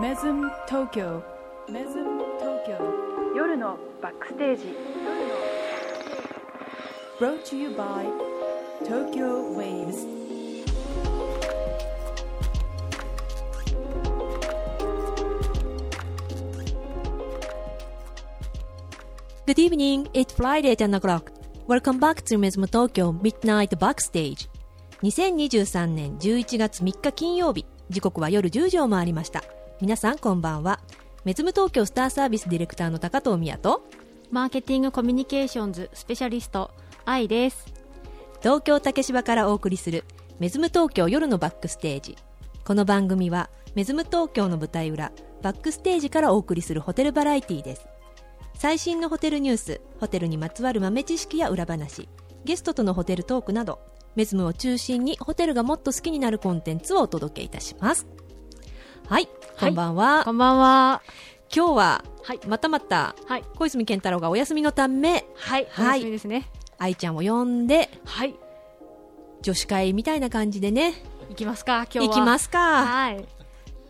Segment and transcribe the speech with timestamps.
[0.00, 1.22] メズム東京
[1.70, 2.72] メズム東京
[3.36, 4.74] 夜のバックステージ
[7.20, 8.10] Brought to you by
[8.84, 10.04] Tokyo Waves
[19.46, 21.30] Good evening, it's Friday 10 o'clock.
[21.68, 24.48] Welcome back to Mesmo Tokyo Midnight Backstage.
[25.04, 29.44] 2023年11月3日金曜日、時刻は夜10時を回りました。
[29.84, 30.80] 皆さんこんばんは。
[31.26, 33.86] メズム東京スターサービスディレクターの高藤美也と、
[34.30, 36.70] マーケティングコミュニケーションズスペシャリスト
[37.04, 37.66] 愛です
[38.40, 40.04] 東京竹芝からお送りする
[40.38, 42.16] メズム東京夜のバックステージ。
[42.64, 47.86] この番組はメズム東京の舞台裏、バックステージからお送りするホテルバラエティです。
[48.54, 52.08] 最新のホテルニュース、ホテルにまつわる豆知識や裏話、
[52.46, 53.80] ゲストとのホテルトークなど、
[54.16, 58.06] メズムを中心にホテルがもっと好きになるコンテンツをお届けいたします。
[59.08, 59.28] はい、
[59.60, 60.24] こんばんは。
[60.24, 61.02] こんばんは。
[61.54, 62.40] 今日は、はい。
[62.46, 63.44] またまた、はい。
[63.56, 65.84] 小泉健太郎がお休みのため、はいはい。
[65.84, 66.48] お楽しみですね。
[66.78, 68.34] 愛ちゃんを呼んで、はい。
[69.42, 70.94] 女子会みたいな感じでね、
[71.28, 72.04] 行きますか今日は。
[72.06, 72.58] 行きますか。
[72.86, 73.18] はい。
[73.18, 73.22] っ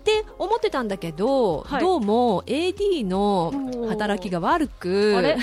[0.04, 1.80] て思ってたんだけど、はい。
[1.80, 3.52] どうも AD の
[3.88, 5.14] 働きが悪く。
[5.16, 5.36] あれ？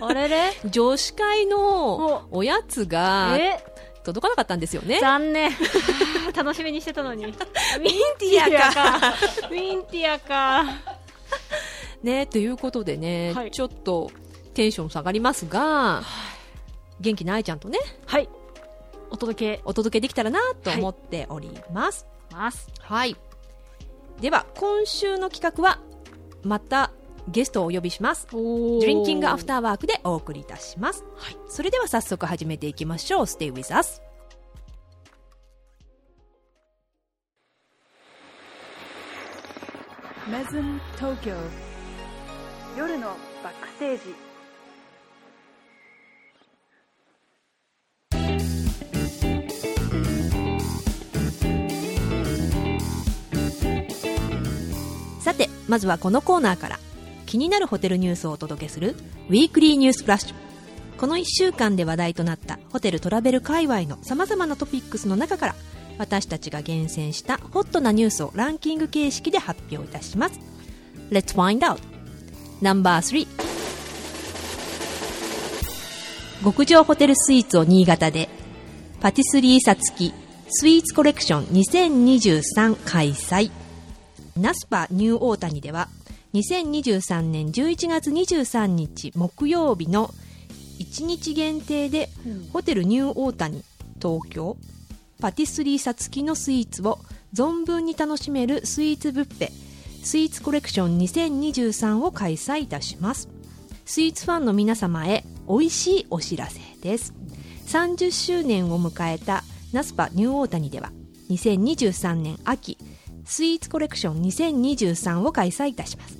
[0.00, 0.50] あれれ？
[0.70, 3.62] 女子会のおやつがえ？
[4.02, 4.98] 届かなかったんですよね。
[5.00, 5.50] 残念。
[6.34, 7.26] 楽しみにしてたのに。
[7.26, 7.36] ウィン
[8.18, 9.14] ティアか。
[9.50, 10.64] ウィンティアか。
[12.02, 13.50] ね、ということでね、はい。
[13.50, 14.10] ちょっと
[14.54, 16.02] テンション下がりますが、
[17.00, 18.28] 元気な愛ちゃんとね、はい。
[19.10, 19.62] お届け。
[19.64, 22.06] お届けできたらなと思っております。
[22.32, 22.68] ます。
[22.80, 23.16] はい。
[24.20, 25.80] では、今週の企画は、
[26.42, 26.90] また
[27.28, 28.26] ゲストをお呼びします。
[28.32, 31.04] おドリンキングアフターワークでお送りいたします。
[31.16, 31.36] はい。
[31.48, 33.22] それでは早速始めていきましょう。
[33.22, 34.00] Stay with us.
[40.30, 41.34] メズム東京
[42.76, 43.08] 夜の
[43.42, 44.14] バックステージ
[55.20, 56.78] さて、まずはこのコーナーから
[57.30, 58.96] 気になるホテルニュースをお届けする
[59.28, 60.34] ウィークリーニュースフラッシュ。
[60.98, 65.54] この1週間で話題となったホテルトラベル界隈の様々なトピックスの中から
[65.96, 70.40] 私たちが厳選したホットなニュースをランキング形式で発表いたします。
[71.12, 71.78] Let's find out!
[72.62, 73.28] No.3
[76.42, 78.28] 極上ホテルスイーツを新潟で
[79.00, 80.12] パティスリーサツキ
[80.48, 83.52] スイーツコレクション2023開催
[84.36, 85.88] ナスパニューオータニでは
[86.34, 90.14] 2023年11月23日木曜日の
[90.78, 92.08] 1日限定で
[92.52, 93.64] ホテルニューオータニ
[94.00, 94.56] 東京
[95.20, 96.98] パティスリーサ付きのスイーツを
[97.34, 99.50] 存分に楽しめるスイーツブッフェ
[100.02, 103.28] スイーツコレクション2023を開催いたします。
[103.84, 107.12] スイーツファンの皆様へ美味しいお知らせです。
[107.66, 110.90] 30周年を迎えたナスパニューオータニでは
[111.28, 112.78] 2023年秋
[113.24, 116.19] スイーツコレクション2023を開催いたします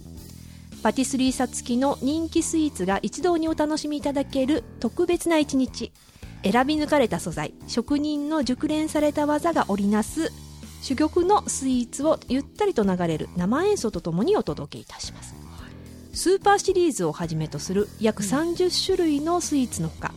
[0.82, 5.92] パティスリーサ付きの人気スイーツが一堂にお楽しみいただける特別な一日。
[6.42, 10.32] 選び抜かれた素材職人の熟練された技が織りなす
[10.82, 15.34] 珠玉のスイーツをゆったりと流れる生演奏とともにお届けいたします。
[16.14, 20.14] スーパーシリーズをはじめとする約30種類のスイーツのほか、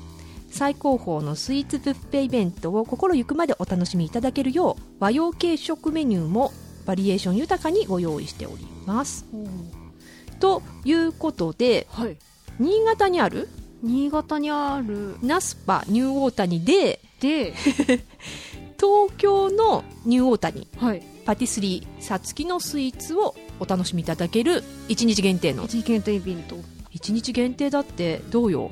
[0.50, 6.54] 最高峰のスイーツブッフェイベントを心ゆくまでお楽しみいただけるよう和洋系食メニューも
[6.86, 9.26] バリエーション豊かにご用意しております。
[10.44, 12.18] ということではい。
[12.60, 13.48] 新潟にある？
[13.82, 15.16] 新潟にある。
[15.24, 17.54] ナスパニューオータニでで
[18.78, 20.68] 東京のニューオータニ。
[20.78, 21.02] はい。
[21.26, 25.64] パティスリーさつきのスイーツをお楽しみいただける1日限定の。
[25.64, 26.58] 一限定イベント。
[26.94, 28.70] 1日限定だってどうよ？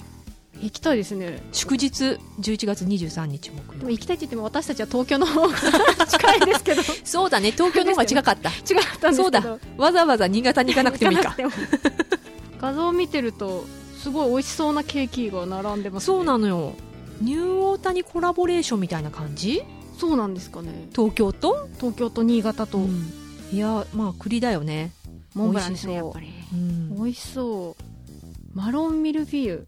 [0.61, 1.41] 行きたいですね。
[1.51, 5.57] 祝日11月23日木で曜も行きたいって言っても私たちは東京の方が
[6.07, 6.81] 近いですけど。
[6.81, 7.51] 違 そうだね。
[7.51, 8.50] 東京の方が近かった。
[8.50, 8.53] っ
[9.00, 9.57] たそうだ。
[9.77, 11.36] わざわざ新潟に行かなくてもいいか。
[12.62, 13.65] 画像を見てると
[13.97, 16.74] すごい美味しそうなケーキが並んでます、ね、そうなのよ。
[17.21, 19.63] ニューオータニコラボレーションみたいな感じ？
[20.00, 20.89] そうなんですかね。
[20.95, 23.13] 東京と、東京と新潟と、うん。
[23.51, 24.91] いやまあ栗だよね。
[25.33, 26.06] モンブランですね美味しそう。
[26.06, 26.95] やっぱりうん。
[26.95, 27.83] 美味しそう。
[28.53, 29.68] マロンミルフィーユ、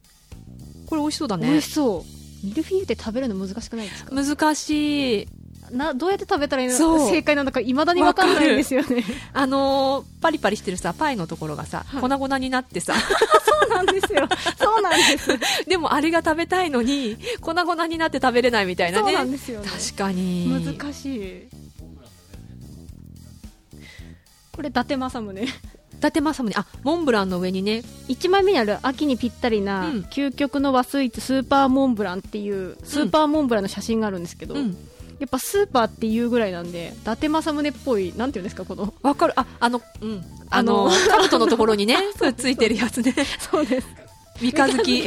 [0.94, 2.06] これ美味しそうだ美ね味しそ
[2.44, 2.46] う。
[2.46, 4.14] ミルフィーユって食べるの難しくないですか？
[4.14, 5.28] 難しい。
[5.72, 6.76] などうやって食べたらいいの？
[7.10, 9.04] 正解なのかいまだに分かんないんですよね。
[9.34, 12.02] あのーパリパリしてるさパイのところがさ、はい。
[12.02, 12.94] 粉々になってさ。
[13.44, 14.28] そうなんですよ。
[14.60, 15.30] そうなんです。
[15.68, 19.68] でもあれが食べたいのに粉々になって食べれないみたいなそうねなんですよね。
[19.68, 20.50] 確かに。
[20.80, 21.48] 難しい。
[24.52, 25.44] これ伊達政宗。
[25.44, 25.48] 伊
[26.04, 30.02] 達政宗あモンブランの上にね1枚目にある秋にぴったりなうん。
[30.04, 34.78] 究極の和スイーツスーパーモンブランっていうスーパーモンブランの写真があるんですけど、うん。
[35.20, 38.94] やっぱスーパーっていうぐらいなんで伊達政宗っぽいなんていうんですかこの？
[39.02, 39.34] わかる。
[39.40, 40.22] ああのうん。
[40.50, 41.98] ああののカブトのところにね
[42.38, 43.16] ついてるやつね。
[43.52, 43.88] そうです。
[44.42, 45.04] 三日月。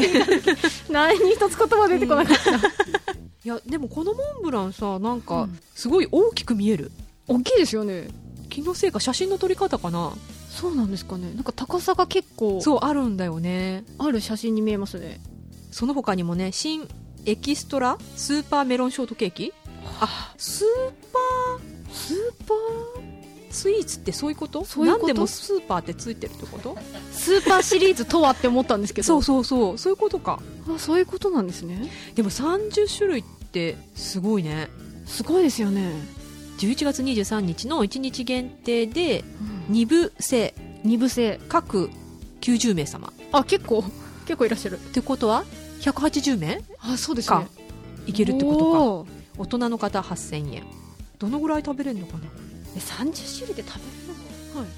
[0.91, 2.61] 何一つ言葉出てこなかった、い
[3.45, 5.59] やでもこのモンブランさなんかうん。
[5.75, 6.91] すごい大きく見える、
[7.29, 8.09] 大きいですよね。
[8.49, 10.13] 気のせいか写真の撮り方かな
[10.57, 11.33] そうなんですかね。
[11.35, 13.85] なんか高さが結構そうあるんだよね。
[13.99, 15.21] ある写真に見えますね。
[15.71, 16.89] その他にもね新
[17.27, 19.53] エキストラスーパーメロンショートケーキ？
[20.01, 20.67] あスー
[21.13, 21.19] パ
[21.93, 22.17] スー
[22.47, 23.03] パー？
[23.51, 24.65] ースイーツってそういうこと？
[24.65, 26.77] そう何でもスーパーってついてるってこと？
[27.13, 29.07] スーパーシリーズとはって思ったんですけど。
[29.07, 29.79] そうそうそう。
[29.79, 30.41] そういうことか。
[30.69, 31.91] あそういうことなんですね。
[32.15, 34.69] でも30種類ってすごいね。
[35.07, 35.93] すごいですよね、
[36.59, 40.55] 11月23日の1日限定でうん、2部制。
[40.85, 41.41] 二部制。
[41.49, 41.91] 各
[42.41, 43.13] 90名様。
[43.33, 43.83] あ結構
[44.27, 44.79] 結構いらっしゃる。
[44.79, 45.45] ってことは
[45.81, 46.63] 180名？
[46.81, 47.41] あそうですか。
[47.41, 47.49] ね
[48.07, 49.13] いけるってことか。
[49.39, 50.65] 大人の方8000円。
[51.19, 52.21] どのぐらい食べれるのかな？
[52.77, 53.91] え30種類で食べる
[54.55, 54.69] のはい。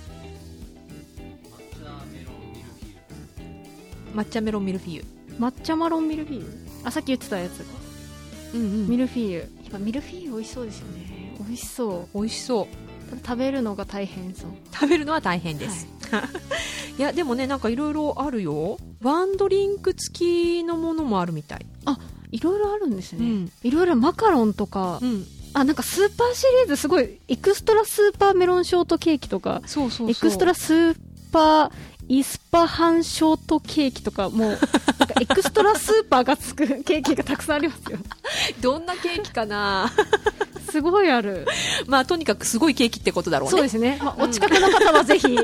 [4.15, 5.05] 抹茶メロンミルフィーユ。
[5.39, 6.47] 抹茶マロンミルフィーユ？
[6.85, 7.65] あさっき言ってたやつ。
[8.55, 8.89] うんうん。
[8.89, 9.39] ミルフィーユ。
[9.41, 11.37] やっぱミルフィーユ美味しそうですよね。
[11.39, 12.19] 美味しそう。
[12.19, 12.67] 美味しそう
[13.25, 14.51] 食べるのが大変そう。
[14.73, 15.87] 食べるのは大変です、
[16.99, 18.79] い、 やでもねなんかいろいろあるよ。
[19.03, 21.67] ワンドリンク付きのものもあるみたい。
[22.31, 23.53] いろいろあるんですね、うん。
[23.63, 25.25] いろいろマカロンとか、うん。
[25.55, 29.63] あなんかスーパーシリーズすごいエクストラスーパーメロンショートケーキとか。
[29.67, 30.11] そうそうそう。
[30.11, 30.97] エクストラスー
[31.33, 31.71] パー
[32.09, 34.67] イスパハンショートケーキとかもうなんか
[35.21, 37.99] エクストラスーパーがつくケーキがたくさんありますよ。
[38.61, 39.93] どんなケーキかな？
[40.71, 41.47] すごいある。
[41.87, 43.51] まあとにかくすごいケーキってことだろうね。
[43.51, 45.27] そうですね、まあお近くの方はぜひ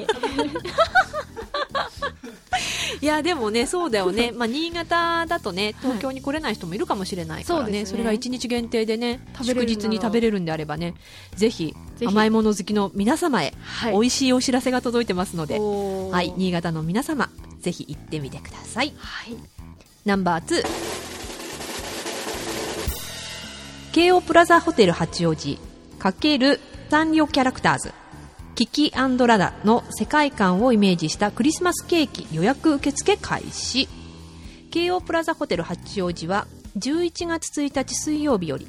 [3.01, 4.33] いやでもねそうだよね。
[4.33, 7.91] まあ新潟だとね東京に来れない人もいるかもしれないからね,、そうですね。
[7.91, 10.95] それが1日限定でね祝日に食べれるんであればね
[11.35, 11.75] ぜひ
[12.05, 13.93] 甘いもの好きの皆様へ、はい。
[13.93, 17.31] 美味しいお知らせが届いてますのではい新潟の皆様
[17.61, 18.93] ぜひ行ってみてください。
[18.97, 19.37] はい。
[20.05, 20.65] ナンバー2
[23.93, 25.59] 京王プラザホテル八王子
[25.99, 26.61] ×
[26.91, 27.93] サンリオキャラクターズ
[28.55, 29.09] キキラ
[29.39, 33.89] ラの世界観をイメージしたクリスマスケーキ予約受付開始。
[34.71, 36.47] 京王プラザホテル八王子は
[36.79, 38.67] 11月1日水曜日より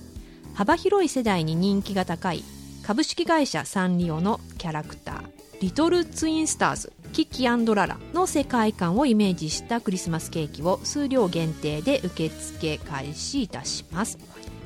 [0.54, 2.44] 幅広い世代に人気が高い
[2.84, 5.24] 株式会社サンリオのキャラクター
[5.62, 14.18] リトルツインスターズキキララの世界観をイメージしたクリスマスケーキを数量限定で受付開始いたします。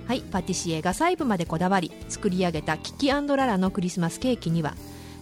[0.08, 4.74] はい、パティシエが細部までこだわり作り上げたキキララのクリスマスケーキには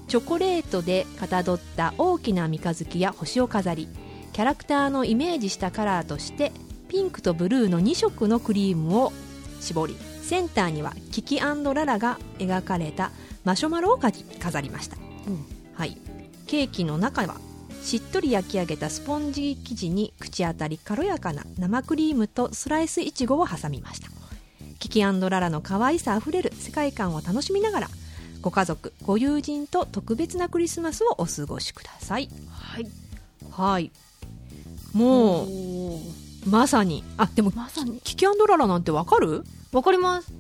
[0.08, 3.90] チョコレートでかたどった大きな三日月や星を飾り
[4.34, 6.52] キャラクターのイメージしたカラーとして
[6.88, 9.12] ピンクとブルーの2色のクリームを
[9.60, 13.12] 絞りセンターにはキキララが描かれた
[13.44, 14.98] マシュマロを飾りました、
[15.74, 15.98] はい、
[16.48, 17.36] ケーキの中は
[17.82, 24.10] しっとり焼き上げたスポンジ生地に口当たり軽やかな生クリームとスライスいちごを挟みました。
[24.80, 27.88] キキララの可愛さあふれる世界観を楽しみながら
[28.42, 32.30] ご家族ご友人と特別なクリスマスをお過ごしください。
[32.50, 32.88] はい。
[33.52, 33.92] はい。
[34.94, 35.50] もう
[36.46, 37.04] まさに。
[37.18, 38.00] あでもまさに。
[38.04, 39.44] キキララなんてわかる？
[39.72, 40.34] わかります。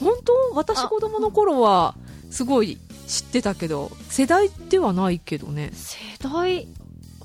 [0.00, 0.32] 本当？
[0.54, 1.94] 私あ子供の頃は
[2.30, 5.70] すごい知ってたけど世代ではないけどね。
[5.72, 6.68] 世代？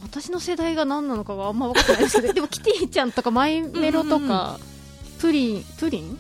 [0.02, 4.60] 私の世代が何なのかがあんま分かってないですけど でもキティちゃんとかマイメロとか、
[5.20, 6.18] プリンプリン？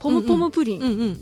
[0.00, 0.80] ポムポムプリン？
[0.80, 1.20] うんうん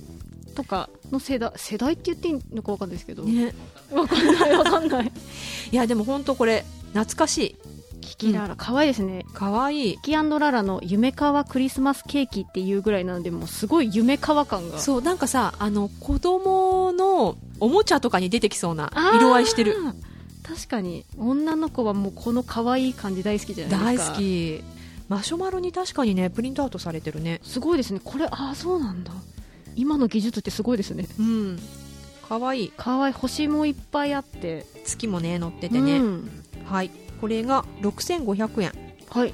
[0.58, 3.54] とかの世代、世代って言っていいのか分かんないですけど、ね。
[3.92, 5.12] 分かんない分かんない。
[5.70, 7.56] いやでも本当これ懐かしい。
[8.00, 8.56] キキララ。
[8.56, 9.24] 可愛いですね。
[9.34, 9.90] かわい。
[9.90, 14.80] いキキララの夢川クリスマスケーキっていうぐらいなのでもうすごい夢川感が。
[14.80, 19.76] そうなんかさあの子供のおもちゃとかに出てきそうな色合いしてる。
[20.42, 21.04] 確かに。
[21.18, 24.14] 女の子はもうこの可愛い感じ大好きじゃない大ですか。
[24.14, 24.64] 好き。
[25.08, 27.40] マシュマロに確かにねプリントアウトされてるね。
[27.44, 28.00] すごいですね。
[28.02, 29.12] これああそうなんだ
[29.78, 31.06] 今の技術ってすごいですね。
[31.20, 31.58] うん。
[32.28, 32.64] かわい。
[32.64, 33.14] い可愛い。
[33.14, 34.66] 星もいっぱいあって。
[34.84, 36.30] 月もね乗っててね、うん。
[36.64, 36.90] はい。
[37.20, 38.72] これが6500円。
[39.08, 39.32] はい。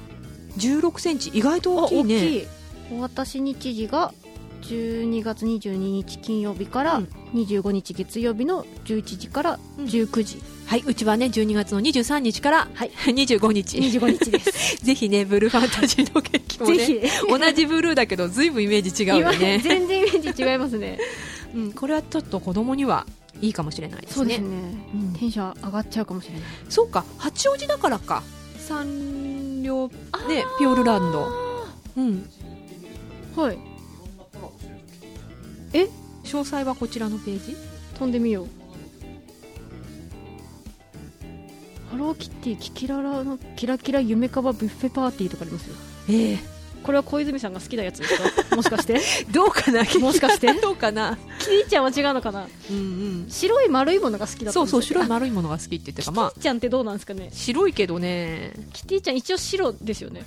[0.57, 1.29] 1 6センチ。
[1.29, 2.27] 意外とあ大きいね。
[2.37, 2.47] い。
[2.91, 4.13] お渡し日時が
[4.61, 7.09] 12月22日金曜日からうん。
[7.33, 12.91] 25日月曜日の11時からうん19時、はいうちはね12月の23日からはい。
[13.05, 13.77] 25日。
[13.77, 14.77] 25日です。
[14.83, 17.29] ぜひねブルーファンタジーのケーキもね ぜひ。
[17.29, 20.97] 同じブルーだけどずいぶんイメージ違うよね、全然イメージ違いますね。
[21.53, 23.05] うん、これはちょっと子供には
[23.41, 24.15] いいかもしれないですね。
[24.15, 24.47] そうですね、
[24.93, 25.13] うん。
[25.13, 26.41] テンション上がっちゃうかもしれない。
[26.69, 28.23] そうか八王子だからか。
[28.57, 29.91] サンリョ
[30.27, 31.29] ねピオールランド。
[31.97, 32.29] うん。
[33.35, 33.57] はい。
[36.23, 37.55] 詳細はこちらのページ？
[37.99, 38.47] 飛んでみよう
[41.95, 45.75] ハローキティキキララのキラキラ夢かばビュッフェパーティーとかありますよ。
[46.09, 46.39] ええ。
[46.83, 48.55] これは小泉さんが好きなやつですか？
[48.57, 48.99] もしかして？
[49.31, 49.79] どうかな？
[50.01, 50.51] もしかして？
[50.59, 51.17] どうかな？
[51.39, 52.49] キティちゃんは違うのかな？
[52.69, 53.25] うんうん。
[53.29, 56.03] 白い丸いものが好きだったそうそう白いい丸いものが好きって言ってた。
[56.03, 57.29] かまあキティちゃんってどうなんですかね？
[57.31, 60.23] 白いけどね、キティちゃん一応白ですよね、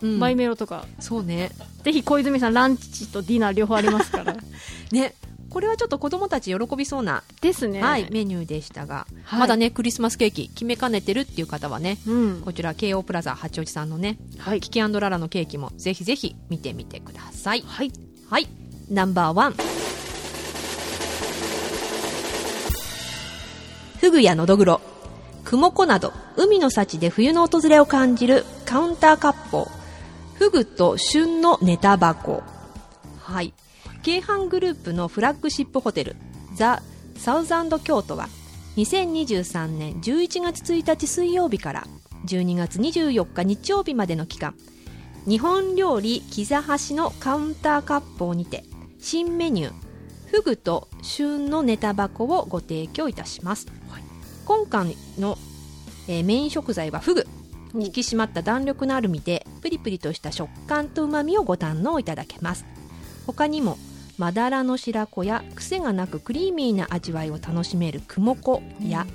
[0.00, 0.18] うん。
[0.18, 0.86] マイメロとか。
[1.00, 1.50] そうね。
[1.84, 4.34] ぜひ小泉さんランチとディナー両方ありますから。
[4.90, 5.14] ね
[5.50, 7.82] これはちょっと子供たち喜びそうな、ですね。
[7.82, 9.40] はい、メニューでしたが、はい。
[9.40, 12.40] まだねクリスマスケーキ決めかねてるっていう方はねうん。
[12.42, 14.60] こちら京王プラザ八王子さんのねはい。
[14.60, 17.62] キキララのケーキもぜひぜひ見てみてください。
[17.66, 17.92] はい。
[18.30, 18.48] はい。
[18.88, 19.54] ナンバーワン。
[24.00, 24.80] フグやノドグロ。
[25.44, 29.68] クモコなど海の幸で冬の訪れを感じるカウンター割烹
[30.34, 32.44] フグと旬のネタ箱。
[33.18, 33.52] はい
[34.02, 36.16] 京阪グループのフラッグシップホテル
[36.54, 36.82] ザ・
[37.16, 38.28] サウザンド京都は
[38.76, 41.86] 2023年11月1日水曜日から
[42.26, 44.54] 12月24日日曜日までの期間
[45.26, 48.64] 日本料理キザハシのカウンター割烹にて
[48.98, 49.90] 新メニュー
[50.30, 53.66] フグと旬のネタ箱をご提供いたします、
[54.44, 55.36] 今回の、
[56.06, 57.26] えーメイン食材はフグ。
[57.74, 57.80] お。
[57.80, 62.64] 引き締まった弾力のある身でプリプリとした食感とうまみをご堪能いただけます。
[63.26, 63.76] 他にも
[64.20, 69.06] まだらの白子や癖がなくクリーミーな味わいを楽しめるクモコや、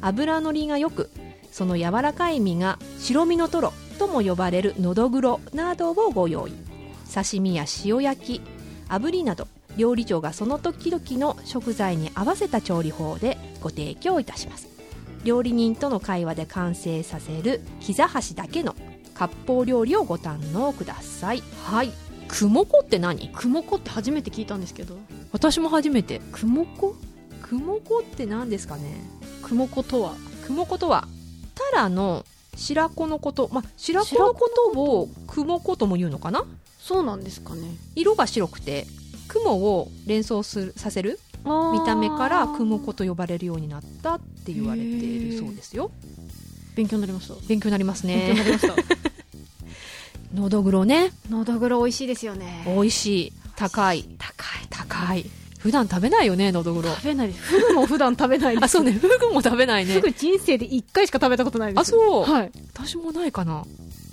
[0.00, 1.10] 脂のりがよく
[1.50, 6.52] その柔らかい身が白身のトロとも呼ばれるのどぐろなどをご用意。
[7.12, 8.40] 刺身や塩焼き
[8.88, 14.68] 炙りなど料理長がその時々の食材に合わせた調理法でご提供いたします。
[15.24, 18.76] 料理人との会話で完成させる膝端だけの
[19.14, 21.42] 割烹料理をご堪能ください。
[21.64, 21.90] はい。
[22.32, 23.28] クモコって何？
[23.28, 24.96] クモコって初めて聞いたんですけど。
[25.32, 26.22] 私も初めて。
[26.32, 26.96] クモコ？
[27.42, 29.04] クモコって何ですかね？
[29.42, 30.14] クモコとは？
[30.46, 31.06] クモコとは？
[31.54, 32.24] タラの
[32.56, 33.50] 白子のこと。
[33.52, 36.46] まあ白子のことをクモコとも言うのかな？
[36.78, 37.76] そうなんですかね。
[37.94, 38.86] 色が白くて
[39.28, 45.90] 雲を連想するさせる見た目からクモコと呼ばれるようになったって言われているそうですよ。
[46.76, 47.34] 勉強になりました。
[47.46, 49.11] 勉強になります勉強になねりました
[50.34, 51.12] のどぐろね。
[51.30, 52.64] のどぐろ美味しいですよね。
[52.66, 53.32] 美味しい。
[53.56, 54.04] 高い。
[54.18, 54.66] 高い。
[54.70, 55.26] 高い。
[55.58, 57.40] 普段食べないよねのどぐろ食べないです。
[57.40, 58.64] フグも普段食べないです。
[58.64, 58.92] あそうね。
[58.92, 59.94] フグも食べないね。
[59.94, 61.80] フグ人生で1回しか食べたことないです。
[61.80, 62.52] あそう、はい。
[62.74, 63.64] 私もないかな。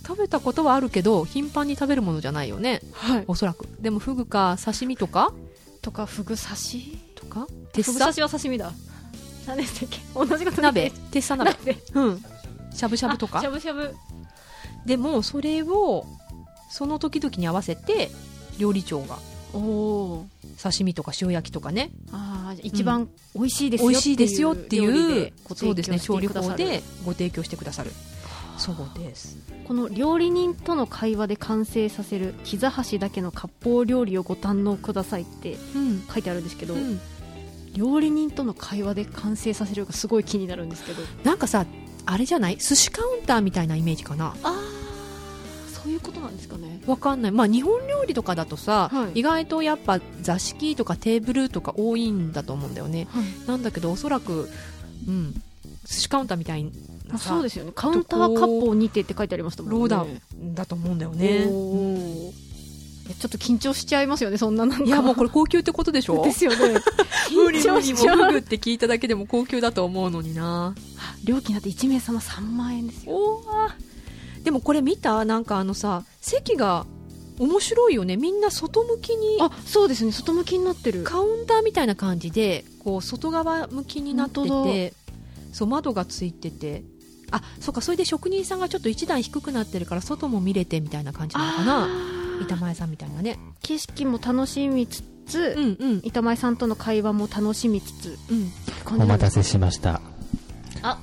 [0.06, 2.82] 食べたことはあるけど頻繁に食べるものじゃないよね。
[2.94, 3.24] はい。
[3.28, 3.66] おそらく。
[3.80, 5.34] でもフグか刺身とか？
[5.82, 6.98] とかフグ刺し？
[7.16, 7.48] とか？
[7.74, 8.72] 鉄フグ砂刺しは刺身だ。
[9.48, 10.00] 何でしたっけ？
[10.14, 10.92] 同じこと鍋。
[11.12, 11.52] 鉄砂鍋。
[11.52, 11.78] 鍋。
[11.96, 12.24] うん。
[12.72, 13.40] しゃぶしゃぶとか？
[13.40, 13.96] あしゃぶしゃぶ
[14.86, 16.06] でもそれを
[16.70, 18.10] その時々に合わせて
[18.58, 19.18] 料理長が
[19.54, 20.26] おお
[20.62, 21.90] 刺身とか塩焼きとかね。
[22.12, 27.92] ああ一番美味しいですよ美味しいですよっていうそうですね調理法でご提供してくださる。
[28.58, 29.38] そうです。
[29.66, 37.00] この料理人との会話で完成させる膝端だけの割烹料理をご堪能くださいってうん、書いてあるんですけど、うん、
[37.74, 41.02] 料理人との会話で完成させるがすごい気になるんですけど。
[41.24, 41.66] なんかさ
[42.06, 42.58] あれじゃない？
[42.58, 44.28] 寿司カウンターみたいなイメージかな。
[44.28, 44.54] ああ
[45.72, 46.82] そういうことなんですかね。
[46.88, 47.32] わかんない。
[47.32, 49.20] まあ日本料理とかだとさ、はい。
[49.20, 53.08] 意外とやっぱ座敷とかテーブルとか多いんだと思うんだよね。
[53.48, 54.50] なんだけどおそらく
[55.08, 55.34] うん
[55.86, 56.70] 寿司カウンターみたい
[57.08, 57.72] なさそうですよね。
[57.74, 59.80] カウンター割烹にてって書いてありましたもんね。
[59.80, 60.06] ローダ
[60.56, 61.46] だと思うんだよね。
[61.48, 62.32] おー。
[62.32, 62.49] いや
[63.14, 64.84] ちょっと緊張しちゃいますよねそんななんか。
[64.86, 66.24] いやもうこれ高級ってことでしょ？
[66.24, 66.58] ですよね。
[67.34, 70.74] 無理無理もフグって聞いただけでも高級だと思うのにな。
[71.24, 73.14] 料金だって1名様3万円ですよ。
[73.16, 74.44] おー。
[74.44, 76.86] でもこれ見たなんかあのさ席が
[77.40, 78.18] 面白いよね。
[78.18, 80.12] みんな外向きにあそうですね。
[80.12, 81.04] 外向きになってる。
[81.04, 84.94] カウンターみたいな感じでこう外側向きになってて
[85.54, 86.84] そう窓がついてて。
[87.32, 91.88] あそうかそれで職人さんがちょっと一段低くなってるから外も見れてみたいな感じなのかな
[92.42, 93.38] 板前さんみたいなね。
[93.62, 96.02] 景色も楽しみつつ、うんうん。
[96.04, 99.02] 板前さんとの会話も楽しみつつうん。
[99.02, 100.02] お待たせしました。
[100.82, 100.98] あ、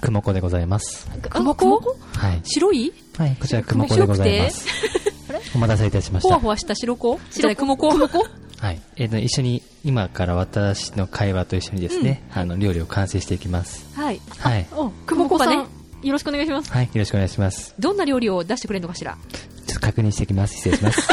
[0.00, 1.08] くもこでございます。
[1.30, 1.80] クモコ
[2.14, 2.40] はい。
[2.44, 2.92] 白い？
[3.16, 4.66] はい、こちらくもこでございます。
[5.54, 6.28] お待たせいたしました。
[6.28, 7.18] ほわほわした白子？
[7.30, 7.56] 白子？
[7.56, 8.26] クモコクモコ
[8.58, 8.80] はい。
[8.96, 13.86] えっ、と、一緒に、今から私の会話と一緒にですね、あの、料理を完成していきます。
[13.94, 14.20] はい。
[14.38, 14.66] はい。
[14.72, 16.70] おくもこがねくもこさんよろしくお願いします。
[16.72, 17.74] はい、よろしくお願いします。
[17.78, 19.16] どんな料理を出してくれるのかしら？
[19.96, 20.56] 確認してきます。
[20.56, 21.08] 失礼します。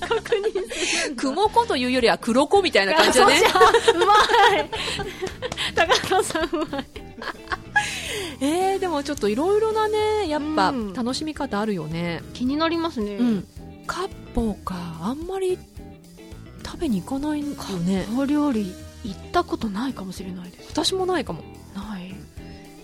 [0.00, 3.40] 確認雲子というよりは黒子みたいな感じだね。
[3.94, 4.70] うまい
[6.10, 6.84] 高野さんうまい
[8.40, 12.20] えー、でもちょっといろいろなね、やっぱうん楽しみ方あるよね。
[12.34, 13.46] 気になりますね、うん。
[13.86, 15.56] 割烹か、あんまり
[16.66, 18.06] 食べに行かないよね。
[18.18, 21.42] お料理行ったことないかもしれないです私もないかも。
[21.76, 22.12] ない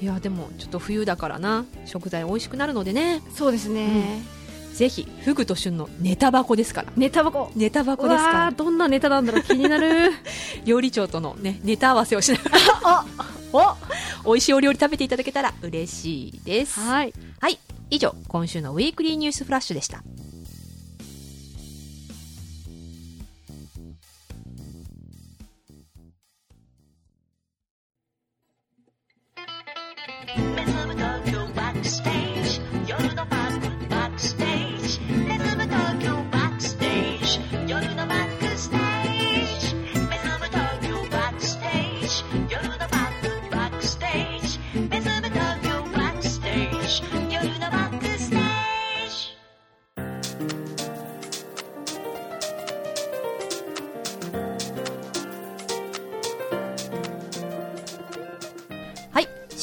[0.00, 4.22] いや、でもちょっと冬だからな、食材美味しくなるのでね、そうですね、
[4.74, 6.92] ぜひ、フグと旬のネタ箱ですから。
[6.96, 8.50] ネタ箱ネタ箱うですから。
[8.50, 10.12] どんなネタなんだろう気になる
[10.66, 13.76] 料理長とのね、ネタ合わせをしながら、 あ
[14.24, 16.80] お美味しいお料理食べていただけたら嬉しいです。
[16.80, 17.58] はいはい。
[17.90, 20.02] 以上、今週のウィークリーニュースフラッシュでした。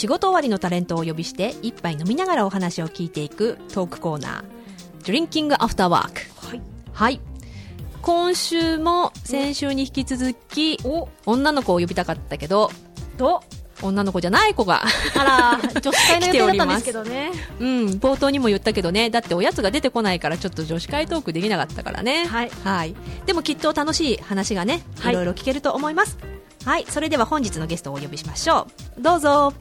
[0.01, 6.49] 仕事終わりのタレントをお呼びして、一杯飲みながらお話を聞いていくトークコーナー、Drinking After Work。
[6.49, 7.21] はいはい。
[8.01, 10.79] 今週も先週に引き続き、
[11.27, 12.71] 女の子を呼びたかったけど、
[13.17, 13.43] ど
[13.83, 14.81] 女の子じゃない子が、
[15.15, 22.25] あら 女子会の予定だったんですけどねうん、冒頭にも言ったけどね、だっておやつが出てこないからちょっと女子会トークできなかったからね。
[22.25, 22.95] はいはい。
[23.27, 26.17] でもきっと楽しい話がね、はいいろいろ聞けると思います。
[26.65, 26.87] はい。
[26.89, 28.65] それでは本日のゲストをお呼びしましょ
[28.97, 29.01] う。
[29.03, 29.53] どうぞ。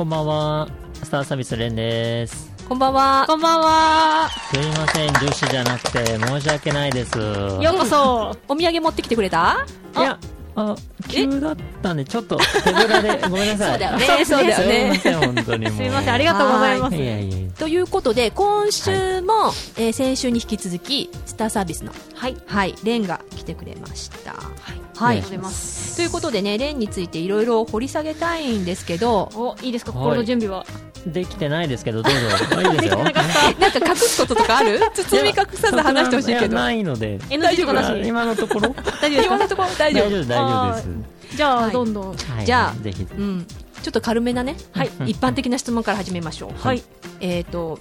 [0.00, 0.66] こんばんは。
[0.94, 2.50] スターサービスレンです。
[2.66, 3.26] こんばんは。
[3.28, 7.18] こんばんはすいません、女子じゃなくて申し訳ないです。
[7.18, 9.66] ようこそお土産持ってきてくれた？
[9.94, 10.18] いや、
[10.56, 10.74] あ、
[11.06, 13.70] 急だったんで、ちょっと手ぶらで ごめんなさい。
[13.72, 15.70] そうだよねそうだよねすいません、本当に。
[15.70, 17.50] すいませんありがとうございますいやいやいや。
[17.58, 24.30] ということで、今週も、えー先週に引き続き、スターサービスの、はいはい、レンが来てくれました。
[24.32, 24.40] は
[24.72, 24.79] い。
[25.04, 25.22] お願い
[25.96, 29.92] ということでね、レンについていろいろ掘り下げたいんですけど、おいいですか？
[29.92, 30.00] はい。
[30.04, 30.64] 心の準備は？
[31.06, 32.60] できてないですけど、どうぞ。
[32.70, 32.98] いいですよ。
[33.04, 33.20] なんか
[33.86, 34.78] 隠すこととかある？
[34.94, 36.54] 包み隠さず話してほしいけやど。
[36.54, 37.18] ないので。
[37.30, 38.74] NG とかなし今のところ？
[39.00, 39.68] 大丈夫今のところ？
[39.78, 40.04] 大丈夫。
[40.04, 40.82] 大丈夫、大丈夫で
[41.32, 41.36] す。
[41.36, 41.72] じゃあ、はい。
[41.72, 42.16] どんどん。
[42.16, 42.46] はい。
[42.46, 43.06] じゃあぜひ。
[43.10, 43.46] うん。
[43.82, 44.90] ちょっと軽めなね、はい。
[45.06, 46.50] 一般的な質問から始めましょう。
[46.62, 46.82] はい。
[47.20, 47.78] えっ、と、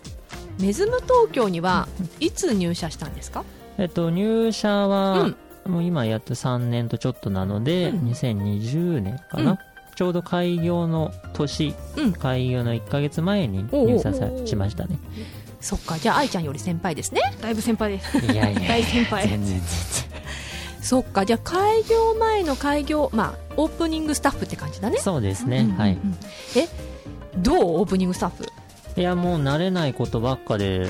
[0.59, 1.89] メズム東京には
[2.21, 3.43] いつ入社したんですか？
[3.77, 5.29] えっと、入社は、
[5.65, 8.09] もう今やって3年とちょっとなので、うん。
[8.09, 9.57] 2020年かな、うん。
[9.95, 12.13] ちょうど開業の年、うん。
[12.13, 14.97] 開業の1ヶ月前に入社さしましたね。
[15.61, 17.21] そっか、じゃあ愛ちゃんより先輩ですね。
[17.41, 17.97] だいぶ先輩。
[17.97, 18.61] ですいやいや。
[18.61, 19.27] 大先輩。
[19.27, 19.59] 全然全
[20.81, 24.95] そっか、じゃあ開業前の開業、まあ、オープニングスタッフって感じだね。
[24.95, 25.03] 然。。
[25.03, 25.77] そうですね、うん。
[25.77, 25.97] はい。
[26.55, 26.67] え、
[27.37, 27.81] どう？
[27.81, 28.45] オープニングスタッフ。
[28.95, 30.87] いや、もう慣れないことばっかで、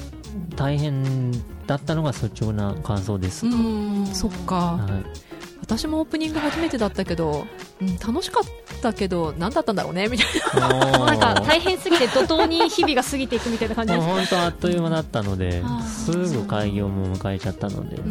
[0.55, 1.31] 大変
[1.69, 3.45] だったのが率直な感想です。
[3.45, 4.55] ん、そっか。
[4.55, 5.19] はい。
[5.61, 7.45] 私もオープニング初めてだったけど、
[7.79, 10.27] うん、楽しかったけど、何だったんだろうね、みたい
[10.59, 13.93] もうなんか大変すぎて怒涛に日々が過ぎていくみたいな感じ。
[13.93, 18.03] です本当あっという間だったのですぐ開業も迎えちゃったので、な。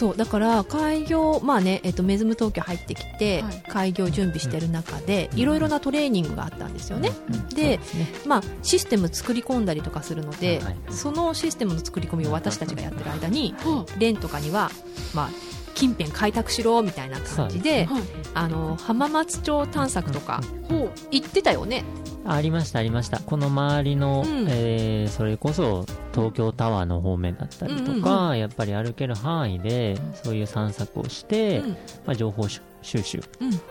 [0.00, 3.62] そう、だから、開業、まあね、えっと、メズム東京入ってきて、はい。
[3.68, 7.12] 開業準備してる中で、いろいろなトレーニングがあったんですよね。
[7.30, 7.78] うんで
[8.26, 13.54] まあ、システム作り込んだりとかするので、はいそのシステムの作り込みを私たちがやってる間に、
[13.98, 14.70] レンとかには、
[15.14, 15.30] まあ、
[15.74, 18.02] 近辺開拓しろみたいな感じで、はい。
[18.32, 20.40] あの浜松町探索とか
[21.10, 21.84] 行ってたよね。
[22.24, 23.18] ありましたありました。
[23.20, 24.46] この周りの、うん。
[24.48, 31.70] えーそれこそ東京タワーの方面だったりとか、うんやっぱり歩ける範囲でそういう散策をして、うん。
[31.70, 31.76] ま
[32.08, 33.22] あ、情報収収集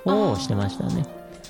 [0.06, 0.32] うん。
[0.32, 1.06] をしてましたね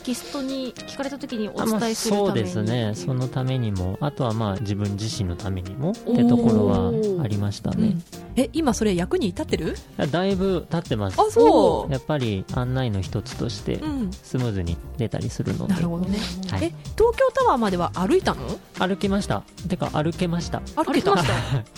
[0.10, 2.28] ゲストに聞かれた時にお伝えするために。
[2.28, 2.94] そうですね。
[2.96, 3.96] そのためにも。
[4.02, 7.90] あとはまあ自分自身のためにもってところはありましたね。
[7.90, 8.04] うん。
[8.36, 9.76] え今それ役に立ってる？
[10.10, 11.22] だいぶ経ってます。
[11.22, 11.92] あそう。
[11.92, 14.12] やっぱり案内の一つとしてうん。
[14.12, 16.18] スムーズに出たりするので、なるほどね、
[16.50, 16.64] はい。
[16.64, 18.48] え東京タワーまでは歩いたの？
[18.80, 19.44] 歩きました。
[19.68, 20.64] てか歩けました。
[20.76, 21.34] 歩けました。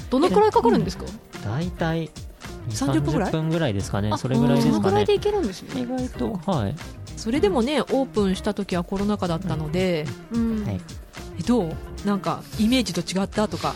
[0.10, 1.04] どのくらいかかるんですか？
[1.44, 2.10] 大体
[2.70, 4.10] 30分ぐらい30分ぐらいですかね。
[4.13, 4.78] あそれぐらいですかね。
[4.78, 5.82] そのくらいでいけるんですね。
[5.82, 6.32] 意外と。
[6.50, 6.76] はい
[7.21, 10.65] それでもねオープンした時はコロナ禍だったので、うん。
[10.65, 10.81] はい。
[11.39, 11.73] えどう？
[12.03, 13.47] なんかイメージと違った？
[13.47, 13.75] とか。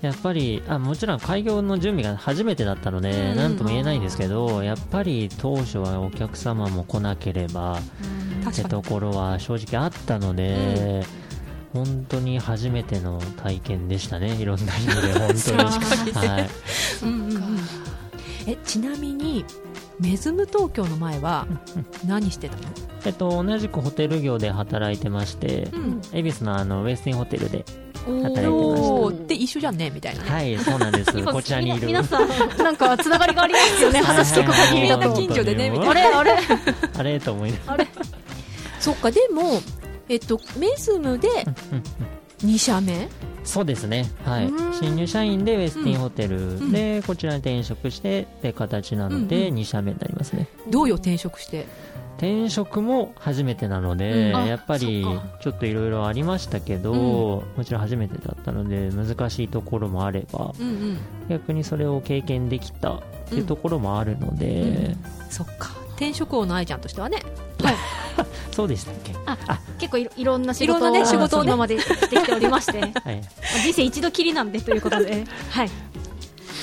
[0.00, 3.36] やっぱりあもちろん開業の準備が初めてだったのでうん。
[3.36, 7.78] 何とも言えないんですけどやっぱり当初はお客様も来なければ
[8.48, 11.04] ってところは正直あったので、
[11.72, 16.16] 本当に初めての体験でしたねいろんな意味で本当に。
[16.26, 16.50] はい。
[17.04, 17.58] うんうんうん。
[18.46, 19.44] えちなみに
[20.00, 21.46] メズム東京の前は
[22.06, 22.62] 何してたの？
[23.04, 26.00] えっと同じくホテル業で働いてましてうん。
[26.12, 27.64] 恵比寿のあのウェスティンホテルで
[28.08, 30.30] お働いてましたーで一緒じゃんねみたいなね。
[30.30, 31.12] はいそうなんです。
[31.18, 31.86] 今 こちらにいる。
[31.86, 35.12] 皆さんなんかつながりがありますよね 話聞く限りだと。
[35.14, 36.38] 近所でねみたいあれあれ。
[36.98, 37.86] あれと思いながあれ。
[38.78, 39.60] そっかでも
[40.08, 41.28] えっとメズムで
[42.44, 43.08] 2社目？
[43.44, 44.46] そうですね、はい。
[44.46, 46.70] うん、新入社員でウェスティンホテル。
[46.70, 50.46] で、こちらに転職してって形なので、うん2社目になりますね。
[50.68, 51.66] どうよ転職して？
[52.18, 54.36] 転職も初めてなので、うん。
[54.36, 55.06] あやっぱり
[55.40, 56.98] ちょっといろいろありましたけど、うん。
[57.56, 60.98] もちろん初めてだったので難しいところもあればうんうん。
[61.30, 64.96] 逆にそれを経験できたっていうところもあるので、
[65.30, 65.70] そっか。
[65.92, 67.22] 転職王の愛ちゃんとしてはね
[68.50, 69.14] そうでしたっけ、
[69.78, 71.48] 結構いろいろんな仕事いろんなね仕事をね。
[71.48, 72.80] 今までしてきておりまして。
[72.80, 75.24] ま はい、あ人生一度きりなんでということで。
[75.50, 75.70] はい。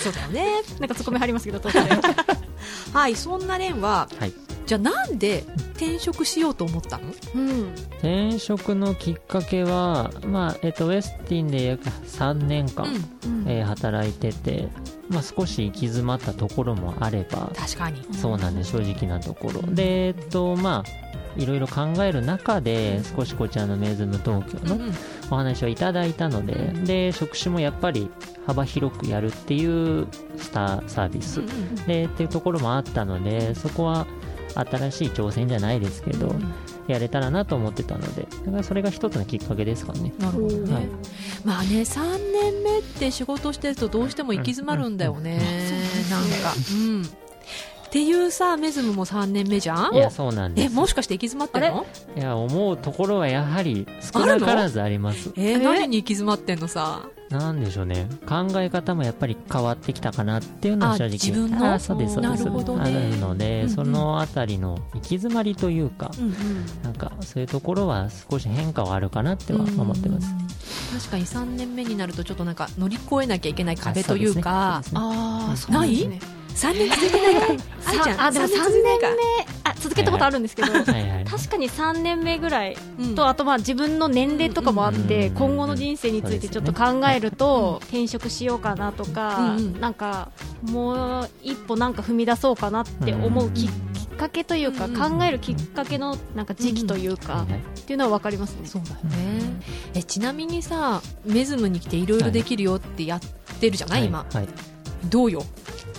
[0.04, 0.62] そうだよね。
[0.80, 1.60] なんかツッコミ入りますけど
[2.94, 4.34] はいそんな蓮ははい、
[4.66, 5.44] じゃあなんで
[5.76, 7.04] 転職しようと思ったの？
[7.36, 7.74] うん。
[8.00, 14.70] 転職のきっかけは、まあえっと、ウェスティンで約3年間、うんえー働いてて、
[15.10, 18.02] まあ、少し行き詰まったところもあれば確かに。
[18.14, 19.62] そうなんです正直なところ。
[19.64, 21.07] でえっとまあ
[21.38, 24.94] いろいろ考える中で少しこちらのメズム東京のうん
[25.30, 26.54] お話をいただいたので
[26.86, 28.10] で職種もやっぱり
[28.46, 31.42] 幅広くやるっていうスターサービス。
[31.86, 34.08] でっていうところもあったのでそこは
[34.56, 36.34] 新しい挑戦じゃないですけど
[36.88, 40.14] やれたらなと思ってたのでだからそれが一つのきっかけですかね。
[40.18, 40.88] なるほどね、はい。
[41.44, 45.40] まあね3年目って仕事してるとどうしても行き詰まるんだよね、
[46.10, 46.54] なんか。
[46.72, 47.27] うん
[47.88, 49.96] っていうさメズムも3年目じゃん？
[49.96, 50.72] いやそうなんです。
[50.72, 51.86] えもしかして行き詰まってんの？
[52.18, 55.32] いや思うところはやはり少なからずあります。
[55.38, 57.10] えー何に行き詰まってんのさ？
[57.30, 58.08] なんでしょうね。
[58.28, 61.12] 考え方もやっぱり変わってきたかなっていうのはあ正直。
[61.14, 61.74] 自分の？
[61.74, 62.82] あそうですそうですなるほどね。
[62.84, 63.70] あるので、うんうん。
[63.70, 66.34] そのあたりの行き詰まりというか、うんうん。
[66.84, 70.28] なんかそういうところは少し変化はあるかなっては思ってます、
[70.94, 74.78] 確かに3年目になるとちょっとなんか乗り越えなきゃいけない壁というか。
[74.78, 75.00] あそうね。
[75.00, 75.58] ああうん。
[75.58, 76.20] そうなんですね
[76.58, 78.26] 3年続いてないか。
[78.26, 79.24] あでも三3続いてないか年目
[79.64, 80.72] あ続けたことあるんですけど。
[80.72, 81.26] はいはい。
[81.26, 83.16] 確かに3年目ぐらいうん。
[83.16, 85.36] とあとまあ自分の年齢とかもあってうん。
[85.36, 90.32] 今後の人生についてちょっと考えると転職しようかなとかなんか
[90.64, 97.60] もう一歩なんか踏み出そうかなって思うききっかけというか考えるきっかけのなんか時期というかはいはい。
[97.60, 98.68] っていうのは分かりますね。
[98.68, 99.62] そうだよね。
[99.94, 103.20] えちなみにさメズムに来ていろいろできるよってやっ
[103.60, 104.26] てるじゃない、今。
[104.34, 104.48] はい、
[105.06, 105.44] どうよ？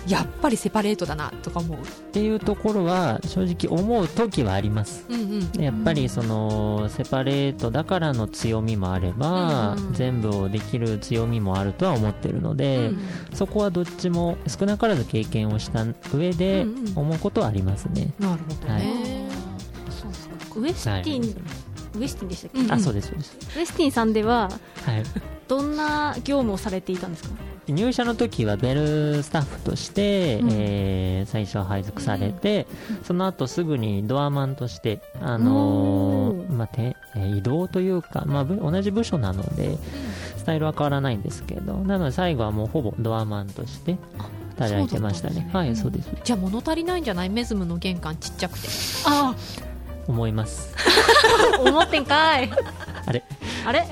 [0.07, 5.05] やっぱりセパレートだなとか思うっていうところは正直思う時はあります。
[5.09, 5.21] うん
[5.57, 5.63] うん。
[5.63, 12.91] やっぱりそのセパレートだからの強みもあれば、うん全部をできる強みもあるとは思ってるので、
[13.33, 15.85] そこはどっちも少なからず経験をした
[16.15, 16.99] 上でうんうん。
[16.99, 18.83] 思うことはありますね、なるほどはい。
[18.83, 19.29] ね、
[19.91, 20.35] そうですか。
[20.57, 21.37] ウエスティン、
[21.97, 22.73] ウエスティンでしたっけ、うん。
[22.73, 24.51] あそうですそうです、ウエスティンさんでは
[24.85, 25.03] はい、
[25.47, 27.31] どんな業務をされていたんですか？
[27.69, 30.51] 入社の時はベルスタッフとして、うん。
[30.53, 32.67] えー最初配属されて、
[33.03, 39.77] その後すぐにドアマンとして、あのーまあてえー移動というか、まあ、ぶ同じ部署なので
[40.39, 43.99] スタイルは変わらないんですけどなので最後はもうほぼドアマンとして
[44.57, 45.41] 働いてましたね。
[45.41, 46.09] ねはいそうです。
[46.25, 47.29] じゃあ物足りないんじゃない？
[47.31, 48.69] メズムの玄関ちっちゃくて。
[49.07, 49.35] あ
[50.09, 50.75] 思います。
[51.57, 52.51] あ 思ってんかい。
[53.07, 53.23] あれ？
[53.65, 53.87] あれ？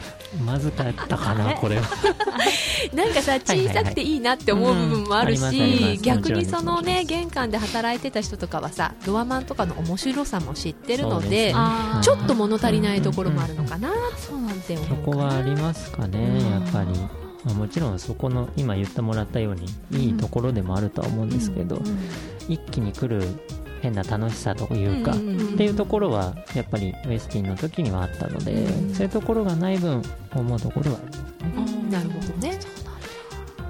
[0.44, 1.82] まずかったかなこれは。
[2.92, 11.54] なんかさ小さくていいなって思う部分もあるしす逆にそのね玄関で働いてた人とかはさドアマンとかの面白さも知ってるのでね。
[12.02, 16.98] ちょっと物足りないところもあるのかなそうなんですってそこ思うかなはありますかねやっぱり、
[17.44, 21.80] まあ、もちろんそこの今言ってもらったようにいいところでもあるとは思うんですけど、
[22.48, 23.26] 一気に来る
[23.82, 25.16] 変な楽しさというか、っ
[25.56, 30.02] ていうところはやっぱりウェスティンの時にはあったので、うんそういうところがない分
[30.34, 31.80] 思うところはありますね。
[31.82, 31.90] うん。
[31.90, 32.58] なるほどね。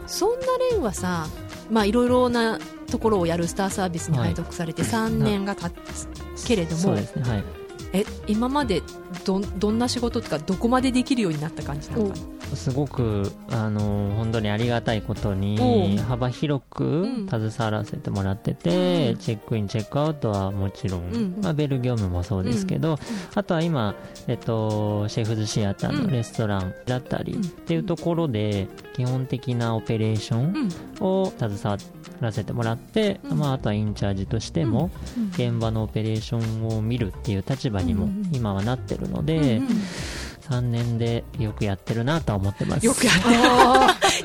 [0.07, 1.27] そんなレンはさ
[1.71, 2.59] まあいろいろな
[2.90, 7.45] ところをやるスターサービスに配属されて3年が経つけれども、そうですねはい。
[7.92, 8.83] え今まで
[9.25, 12.36] どんどんな仕事とかどこまでできるようになった感じなのかな？
[12.54, 17.28] すごくあの本当にありがたいことおにう幅広くうん。
[17.28, 19.18] 携わらせてもらってて、うん。
[19.18, 21.38] チェックインチェックアウトはもちろん、うん。
[21.42, 22.98] まあ、ベル業務もそうですけど、
[23.35, 23.94] あとは今、
[24.26, 26.04] えっと、シェフズシアターうん。
[26.04, 27.42] のレストランだったり、うん。
[27.42, 30.68] っていうところで基本的なオペレーション
[31.00, 31.78] を携わ
[32.20, 33.38] らせてもらって、うん。
[33.38, 34.90] まあ、あとはインチャージとしても、
[35.32, 39.68] 現場のオペレーションを見るっていう立場にもうんうん今はなってるので、うん
[40.48, 42.87] 3年でよくやってるなとは思ってます。
[42.87, 43.37] よくやってる。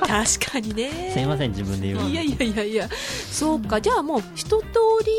[0.08, 1.12] 確かにね。
[1.14, 2.10] すいません自分で言うの。
[2.10, 2.90] いやいやいやいや。
[3.32, 3.82] そうか。
[3.82, 4.66] じゃあもう一通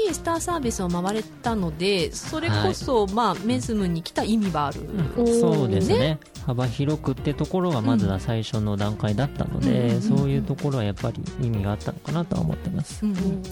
[0.08, 4.80] りスターサービスを回れたのでそれこそ、まあメズムに来た意味はある、
[5.16, 6.18] おーそうですね。
[6.46, 13.42] 幅広くってところがまずは最初の段階だったので、うんそういうところはやっぱり意味があったのかなとは思ってます、うん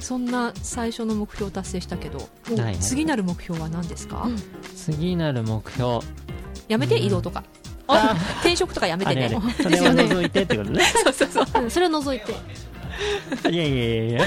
[0.00, 2.78] そんな最初の目標を達成したけど、はいはい。
[2.78, 4.36] 次なる目標は何ですか、うん。
[4.76, 6.00] 次なる目標
[6.68, 7.44] やめてうん移動とか。
[7.86, 9.28] あ転職とかやめてね。
[9.62, 10.84] それを除いてってことね。
[11.04, 11.62] そうそうそう。
[11.62, 12.32] うんそれを除いて。
[13.50, 14.26] いやいやいや。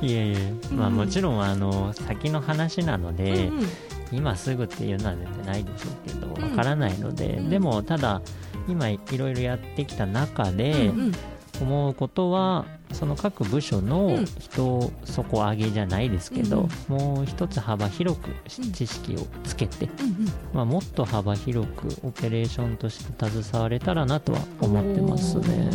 [0.00, 0.32] いやいや。
[0.32, 0.38] いや
[0.72, 3.68] まあうんもちろんあの先の話なので、うんうん。
[4.12, 6.50] 今すぐっていうのは全然ないでしょうけどん。
[6.50, 7.50] わからないので、うん。
[7.50, 8.22] でもただ
[8.68, 11.12] 今いろいろやってきた中でうん
[11.60, 14.24] 思うことはその各部署うのん。
[14.40, 20.32] 人底上げじゃないですけど、もう一つ幅広くうん知識をつけて、うんうん。
[20.52, 25.70] まあ、もっと幅広くオペレーションとして携われたらなとは思ってますね。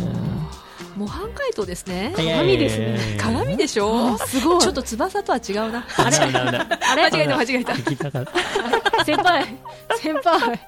[0.96, 2.12] 模範解答ですね。
[2.16, 2.98] 鏡ですね。
[3.18, 4.18] 鏡でしょ？
[4.18, 4.60] すごい。
[4.60, 5.86] ちょっと翼とは違うな。
[5.96, 6.50] あれあ
[6.96, 7.06] れ？
[7.08, 7.74] 間違えた間違えた。
[9.04, 9.46] 先輩
[10.00, 10.58] 先輩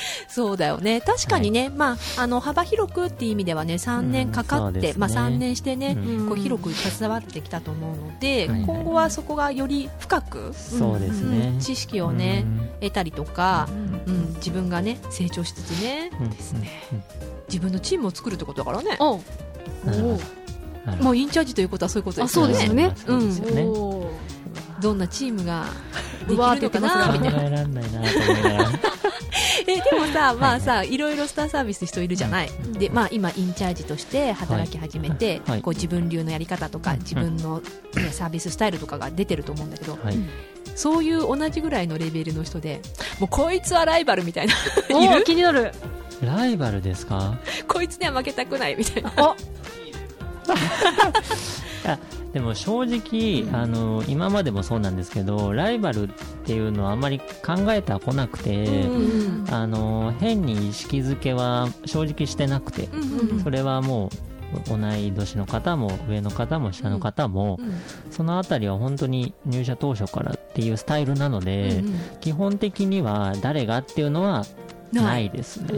[0.28, 1.00] そうだよね。
[1.00, 4.94] 確かにね、まあ、あの幅広くっていう意味ではね3年かかって、うんね。
[4.96, 6.28] まあ、3年してね、うん。
[6.28, 12.44] こう広く携わってきたと思うので、はいはい今後はそこがより深く、そうですね、うん知識をね、
[12.80, 13.68] 得たりとか、
[14.06, 16.30] うん、自分がね成長しつつねうん。
[16.30, 16.70] ですね。
[17.48, 18.96] 自分のチームを作るってことだからね。
[18.98, 19.20] お
[19.86, 20.20] お
[21.02, 22.92] もうインチャージということはそういうことですあそうですよね。
[22.94, 24.15] そうですよね、おー
[24.86, 25.64] どんなチームが
[26.20, 26.78] できるうわーのか？
[26.80, 27.64] なみ出てたいな。
[27.66, 27.80] な
[29.66, 32.72] えでもさ、まあさ、いろいろスターサービス人いるじゃない、うん。
[32.74, 35.62] でまあ、今、インチャージとして働き始めて、はい。
[35.62, 36.98] こう自分流のやり方とか、うん。
[37.00, 40.18] 自分の、ね、サービススタイルとかが出てると思うんだけど、はい。
[40.76, 42.80] そういう同じぐらいのレベルの人で、
[43.18, 44.54] もうこいつはライバルみたいな、
[44.88, 45.24] いる？
[45.24, 45.72] 気になる。
[46.22, 47.36] ライバルですか？
[47.66, 49.12] こいつには負けたくないみたいな。
[52.32, 56.08] でも正直あの今までもそうなんですけどライバルっ
[56.44, 63.40] ていうのはあんまり考えてはこなくて、うんあの変に意識づけは正直してなくて、うんうんうん。
[63.42, 64.10] それはも
[64.66, 67.72] う同い年の方も上の方も下の方も、うん
[68.10, 74.44] そのあたりは本当に入社当初からっていうスタイルなので、うん基本的には誰がっていうのは
[74.92, 75.74] ないですね。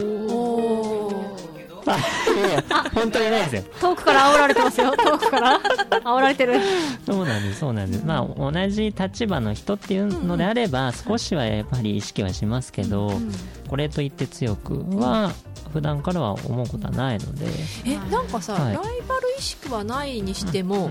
[2.94, 3.62] 本当にないですよ。
[3.80, 6.60] 遠くから煽られてますよ 遠くから煽られてる
[7.06, 8.04] そうなんです、そうなんです。
[8.04, 13.20] まあ、同じ立場の人っていうのであれば、少しはやっぱり意識はしますけど、
[13.68, 15.32] これといって強くは、
[15.72, 17.46] 普段からは思うことはないので、
[17.84, 18.74] えなんかさ、はい。
[18.74, 20.90] ライバル意識はないにしても、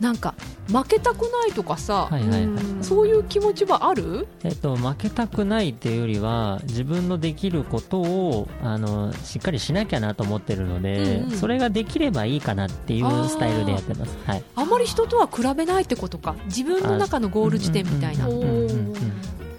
[0.00, 0.34] なんか
[0.68, 2.64] 負けたくないとかさ、はいはいはい。
[2.82, 4.26] そういう気持ちはある？
[4.44, 11.36] えっと、負けたくないっていうよりは、自分のできることを、あの、しっかりしなきゃなと思ってるので、うんうん。
[11.38, 14.16] それができればいいかなっていうスタイルでやってます。
[14.26, 14.44] はい。
[14.54, 16.34] あまり人とは比べないってことか。
[16.46, 18.28] 自分の中のゴール地点みたいな。
[18.28, 19.15] うんうんうんうん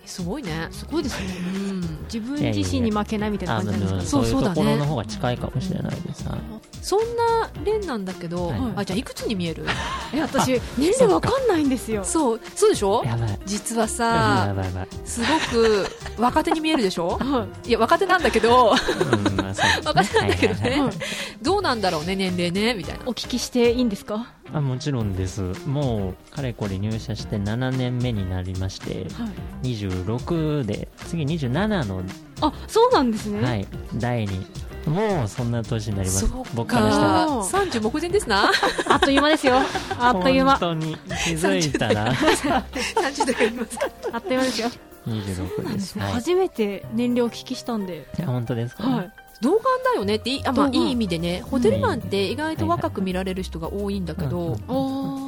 [0.07, 0.67] すごいね。
[0.71, 1.27] すごいですね。
[1.55, 1.81] うん。
[2.05, 4.09] 自分自身に負けないみたいなあ感じなんですか？
[4.11, 4.55] そういうそうそうだね。
[4.55, 6.27] ところの方が近いかもしれないです。
[6.27, 6.39] はい
[6.79, 8.59] そんなレンなんだけど、はい。
[8.77, 9.65] あじゃあいくつに見える？
[10.13, 12.03] え私年齢わかんないんですよ。
[12.05, 13.03] そうそうでしょ？
[13.03, 13.39] やばい。
[13.45, 14.87] 実はやさばいやばい。
[15.03, 17.17] すごく若手に見えるでしょ？
[17.19, 18.73] は いや若手なんだけど。
[18.73, 19.55] うん、まあね。
[19.83, 20.93] 若手なんだけどね、はいはいはい。
[21.41, 23.01] どうなんだろうね年齢ねみたいな。
[23.05, 24.27] お聞きしていいんですか？
[24.53, 25.41] あもちろんです。
[25.67, 29.27] もう、かれこれ入社して7年目になりまして、は
[29.63, 29.67] い。
[29.75, 32.03] 26で、次27の、
[32.41, 34.45] あそうなんですね、はい、代に、
[34.85, 36.27] もうそんな年になります。
[36.53, 37.07] 僕からしたら。
[37.07, 38.49] ら30目前ですな。
[38.87, 39.55] あっという間ですよ。
[39.99, 40.51] あっという間。
[40.51, 43.77] 本当に気づいたら、30代がいます。
[44.13, 44.69] あっという間ですよ、
[45.07, 45.99] 26です。
[45.99, 46.09] はい。
[46.09, 51.41] い初めて年齢をお聞きしたんで、や、本当ですか、はい、童顔だよねっていいあ、まあ、いい意味でね。
[51.41, 54.57] ホテルマンって意外と若く見られる人が多いんだけど、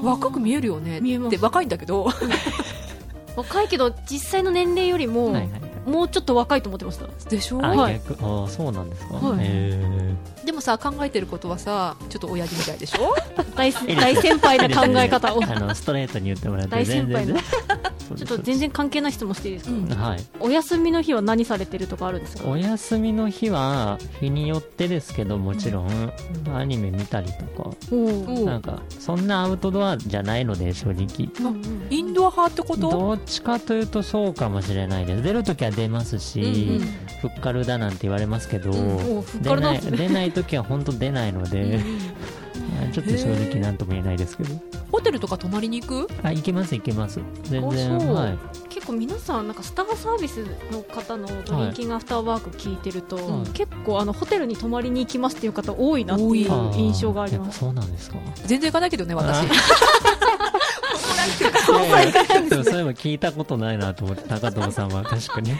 [0.03, 2.09] 若く見えるよねって若いんだけど。
[3.35, 5.89] 若いけど実際の年齢よりも、はいはい。
[5.89, 7.07] もうちょっと若いと思ってました。
[7.29, 7.93] でしょ、あ、はい。
[7.93, 9.39] 逆、あそうなんですか、はい。
[9.41, 10.15] へ
[10.49, 13.13] でもさ考えてることはさちょっと親父みたいでしょ？
[13.55, 15.41] 大大先輩な考え方を。
[15.43, 17.43] ー あの、ストレートに言ってもらって、大先輩の全然。
[18.17, 19.87] ちょっと全然関係ない質問していいですか、うん。
[19.89, 20.19] はい。
[20.39, 22.49] お休みの日は何されてるとかあるんですか？
[22.49, 26.11] お休みの日は日によってですけどもちろん、
[26.55, 27.69] アニメ見たりとか。
[27.91, 31.29] おおなんかそんなアウトドアじゃないので正直。
[31.91, 32.89] インドア派ってこと？
[32.89, 35.21] どっちかというとそうかもしれないです。
[35.21, 36.87] 出るときは出ますし、うんうん。
[37.21, 39.73] ふっかるだなんて言われますけど、おふっかるだ。
[39.73, 41.79] 出ない出ないときは本当出ないので、
[42.79, 44.55] まあ ちょっと正直なんとも言えないですけど。
[44.91, 46.07] ホテルとか泊まりに行く？
[46.23, 47.19] あ行けます行けます。
[47.43, 48.37] 全然はい。
[48.69, 50.37] 結構皆さんなんかスターサービス
[50.71, 53.49] の方のドリンキングアフターワーク聞いてると、はい。
[53.53, 57.59] 結構あのホテルに泊まりに行きますっていう方多いなっていう印象があります。
[57.59, 58.17] そうなんですか。
[58.45, 59.47] 全然行かないけどね私。
[61.65, 65.51] そういえば聞いたことないなと思って高藤さんは確かに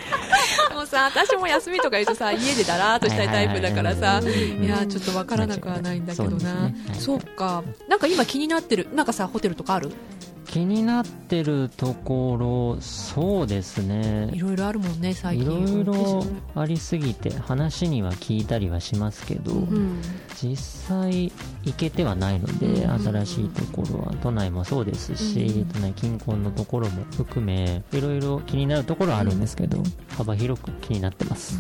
[0.90, 6.72] さ私も休みとか言うとさ 家でだらーっとしたいタイプだからさいやーちょっとわからなくはないんだけどな。
[7.00, 7.64] そうか。
[7.88, 9.92] なんか今気になってるなんかさホテルとかある？
[10.52, 12.36] 気になってるとこ
[12.76, 14.32] ろそうですね。
[14.34, 20.02] いろいろあるもんね最い近ろいろありすぎて話には聞いたりはしますけど、うん。
[20.42, 21.32] 実際
[21.64, 23.00] 行けてはないので、うん。
[23.00, 25.66] 新しいところは都内もそうですし、うん。
[25.66, 29.84] 都内近郊のところも含めいろいろ気になるところはあるんですけど、
[30.18, 31.60] 幅広く気になってます、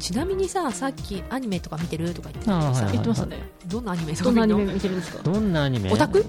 [0.00, 2.12] ちなみにささっきアニメとか見てる？
[2.14, 3.38] とか言ってたけどさはい言ってましたね。
[3.66, 4.98] どんなアニメとどんなアニメか見てるん？
[4.98, 5.92] ですかどんなアニメ？
[5.92, 6.24] オタク？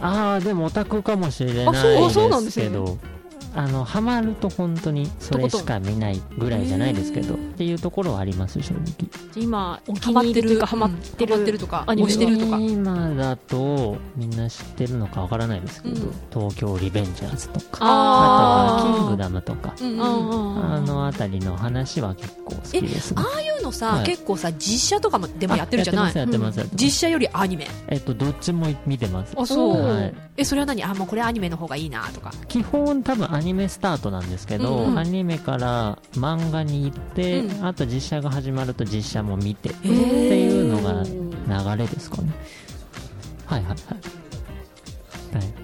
[0.00, 2.98] ああでもオタクかもしれないあそうそうなんでですけど
[3.56, 8.84] あのハマると本当にそれしか見ないぐらいじゃないですけどっていうところはあります正直。
[9.34, 12.58] 今お気ハマってるに入りというかハマってる,、ハマってるとかアニメ推してるとか。
[12.58, 16.12] 今だとみんな知ってるのかわからないですけど、うん。
[16.32, 19.74] 東京リベンジャーズとかあとはキングダムとか。
[19.80, 23.22] うんうんああの辺りの話は結構好きですね。
[23.22, 24.06] ああいうのさ、はい。
[24.06, 26.12] 結構さ実写とかもでもやってるじゃない？
[26.74, 27.66] 実写よりアニメ。
[27.88, 29.34] えっとどっちも見てます。
[29.36, 29.80] あそう。
[29.82, 30.14] はい。
[30.36, 30.84] えそれは何？
[30.84, 32.30] あもうこれアニメの方がいいなとか。
[32.48, 34.98] 基本多分アニメスタートなんですけど、うんうん。
[34.98, 37.66] アニメから漫画に行って、うん。
[37.66, 41.02] あと実写が始まると実写も見てっていうのが
[41.74, 42.32] 流れですかね。
[43.46, 43.76] はいはいはい。
[45.36, 45.54] はい。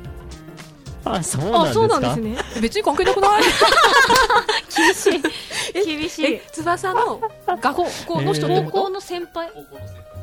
[1.05, 1.85] あそうなんですか？
[1.85, 2.61] あそうなんですね。
[2.61, 3.43] 別に関係なくない？
[4.77, 5.85] 厳しい。
[5.99, 6.25] 厳しい。
[6.27, 7.21] え翼の
[7.61, 9.51] 学校 の人高校の先輩。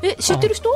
[0.01, 0.69] え知ってる人？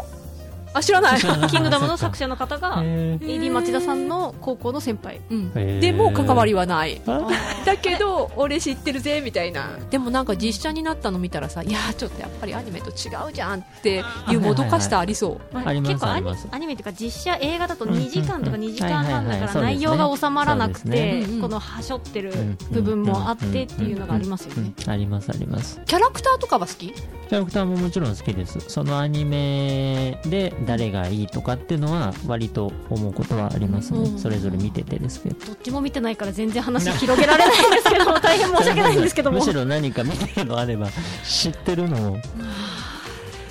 [0.74, 1.20] あ知らない。
[1.20, 5.22] キングダムの作者の方が AD 町田さんの高校の先輩。
[5.30, 5.80] うん。
[5.80, 7.02] でも関わりはない。
[7.08, 7.28] あ？
[7.66, 9.78] だけど俺知ってるぜみたいな。
[9.90, 15.56] でもなんか実写になったの見たらさいやーちょっとやっぱりアニメと違うじゃんっていうもどかしさありそう。
[15.56, 24.74] 結構アニアニメっていうか実写映画だと2時間とかうんうん2時間半だから内容が収まらなくてこのはしょってるうん部分もあってっていうのがありますよね。
[24.86, 24.92] うん。
[24.92, 25.80] ありますあります。
[25.86, 26.92] キャラクターとかは好き？
[26.94, 28.60] キャラクターももちろん好きです。
[28.60, 34.20] そのアニメで誰がいいとかっていうのは割と思うことはありますね、うん。
[34.20, 35.46] それぞれ見ててですけど。
[35.46, 39.40] どっちも見てないから全然話広げられないんですけど大変申し訳ないんですけども。
[39.40, 40.90] むしろ何か見たのあれば
[41.24, 42.18] 知ってるのを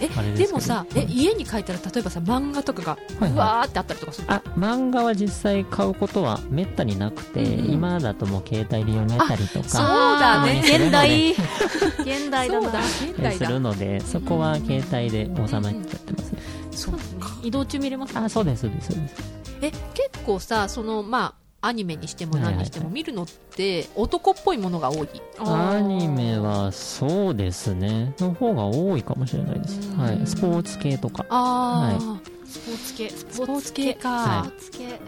[0.03, 3.33] えでもさえ家に書いたら例えばさ漫画とかがはいはい。
[3.33, 4.35] うわーってあったりとかするの？
[4.35, 7.73] あ漫画は実際買うことはめったになくて、うんうん。
[7.73, 10.63] 今だともう携帯で読めたりとそうかだね。
[10.65, 11.33] 現代。
[12.03, 12.63] 現代だな。
[12.63, 13.47] そうだ現代だ。
[13.47, 16.33] するのでそこは携帯で収まっちゃってます。
[16.33, 16.39] ね、
[16.71, 16.95] そう
[17.43, 19.15] 移動中見れますあそうですそうですそうです。
[19.63, 25.09] え結構さそのまあアニメにしても何にしてもはい見るのって男っぽいものが多い。
[25.39, 28.15] アニメはそうですね。
[28.19, 29.99] の方が多いかもしれないです、うん。
[29.99, 31.25] はい、スポーツ系とか。
[31.31, 31.97] あ
[32.45, 33.11] スポーツ系。
[33.11, 35.01] ススポーツ系か、はスポーツ系。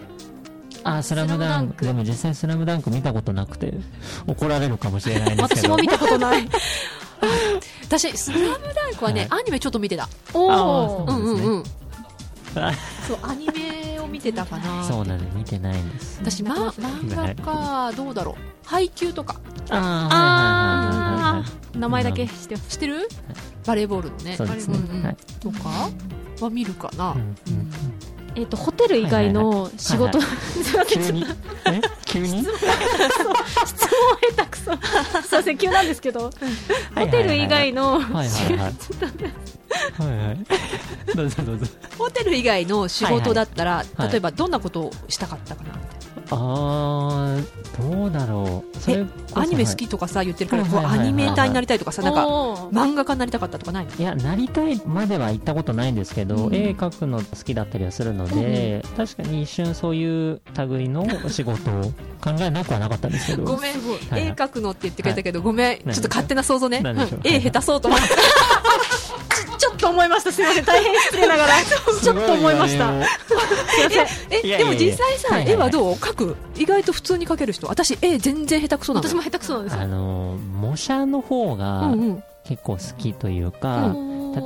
[0.84, 1.84] あスラムダンク。
[1.84, 3.74] でも実際スラムダンク見たことなくて
[4.28, 5.68] 怒られるかもしれないですけど。
[5.68, 6.48] 私も見たことない。
[7.82, 10.08] 私「スラムダンクはね、はアニメちょっと見てた。
[10.32, 11.64] おあおーうんうんうん
[12.56, 12.72] あ
[13.08, 13.84] そうアニメを
[14.14, 16.20] 見てたかなそうなんで見てないんです。
[16.22, 18.42] 私、ま、漫画かどうだろう。
[18.64, 19.40] 配給とか。
[19.70, 23.09] ああ名前だけ知ってます知ってる？
[23.66, 24.37] バレーボールのね。
[24.37, 24.79] そうですね。
[24.79, 25.16] うんうんはい。
[25.40, 25.90] とか？
[26.40, 27.37] は見るかな、うんうん。
[28.37, 30.20] えっとホテル以外の仕事。
[30.88, 31.27] 急に？
[31.66, 31.81] え？
[32.07, 32.44] 急に？
[32.44, 32.55] 質問。
[34.37, 34.62] 下手くそ。
[34.64, 35.59] すいません。
[35.59, 36.31] 急なんですけど。
[36.94, 38.29] ホテル以外のはい
[39.98, 40.16] はいはい。
[40.18, 40.37] はいはい
[41.14, 41.66] どうぞどうぞ。
[41.98, 45.74] ホテル以外の仕事だったら、はい例えばどんなことをしたかったかな、
[46.30, 48.73] あーどうだろう
[49.35, 52.27] アニメ好きとかさ言ってるから、こうアニメーターになりたいとかさなんか
[52.73, 53.90] 漫画家になりたかったとかないの？
[53.97, 56.55] いやなりたいまでは行ったことないんですけど、うん。
[56.55, 61.92] 絵描くの好きだったりはするので、確かに一瞬そういう類の仕事を
[62.23, 63.44] 考えなくはなかったんですけど。
[63.44, 63.75] ごめん、
[64.11, 64.27] はい。
[64.29, 66.83] 絵描くのって言ってくれたけど、ごめん、ちょ何っと勝手な想像ね、
[67.25, 68.09] 絵下手そうと思って、
[69.59, 70.33] ちょっと思いました。
[70.33, 70.64] すいません。
[70.64, 71.55] 大変失礼ながら。
[72.03, 72.89] ちょっと思いました。
[72.91, 74.07] すいません。
[74.30, 74.59] えいやいやいや。
[74.59, 75.95] でも実際さ、絵はどう？
[75.95, 82.22] 描く、意外と普通に描ける人、私、絵全然下手くそなの私も下手くそなんですあよの模写の方がうんうん。
[82.45, 83.97] 結構好きというか、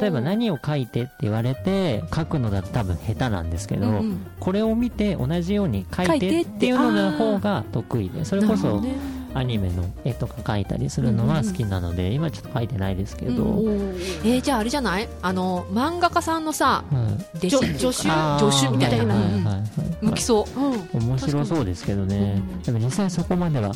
[0.01, 4.27] 例えば何を描いてって言われて描くのだと多分下手なんですけど、うんうん。
[4.39, 8.95] これを見て同じように描いてっていうのの方が得意でそれこそね
[9.35, 15.09] アニメの絵とか描いたりするのは好きなので、今ちょっと描いてないですけど、うんえーじゃああれじゃない？
[15.23, 19.41] あの漫画家さんのさうか助手助手みたいな、はいはいうん。
[19.41, 19.45] うん。
[19.45, 19.67] はいはい。
[20.03, 21.09] 向きそううん。
[21.09, 23.75] 面白そうですけどね、でも実際そこまでは考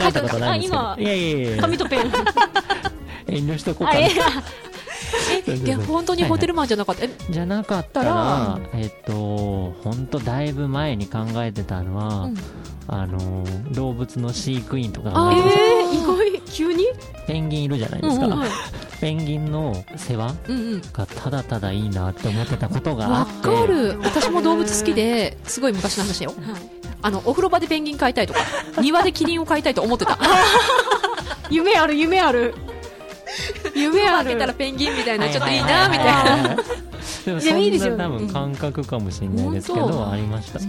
[0.00, 0.94] えたことないんですけど。
[0.98, 2.12] いやいやいや紙とペン。
[3.28, 4.00] 遠慮しとこうかな。
[4.00, 4.02] あ
[5.46, 7.04] ええいや本当にホテルマンじゃなかった。
[7.04, 8.14] えじゃなかったたら。
[8.14, 12.36] ら、えっと、本当だいぶ前に考えてたのは、うん。
[12.88, 16.42] あの、動物の飼育員とかえー、意外。
[16.52, 16.84] 急に？
[16.86, 18.26] たペンギンいるじゃないですか。
[18.26, 18.48] うんうん
[18.98, 20.80] ペンギンの世話うんうん。
[20.80, 23.46] がただただいいなって思ってたことがあわって。
[23.46, 23.98] かる。
[24.02, 26.32] 私も動物好きですごい昔の話だよ
[27.02, 28.40] あのお風呂場でペンギン飼いたいとか
[28.80, 30.18] 庭でキリンを飼いたいと思ってた。
[31.50, 32.54] 夢ある夢ある
[33.80, 34.24] 夢ある。
[34.24, 36.06] 開けたらペンギンみたいなはいちょっといいなみたい。
[36.06, 36.56] なな。
[37.24, 40.60] でもいやいいですよそんな多分感覚かもしれないですけど、ありました。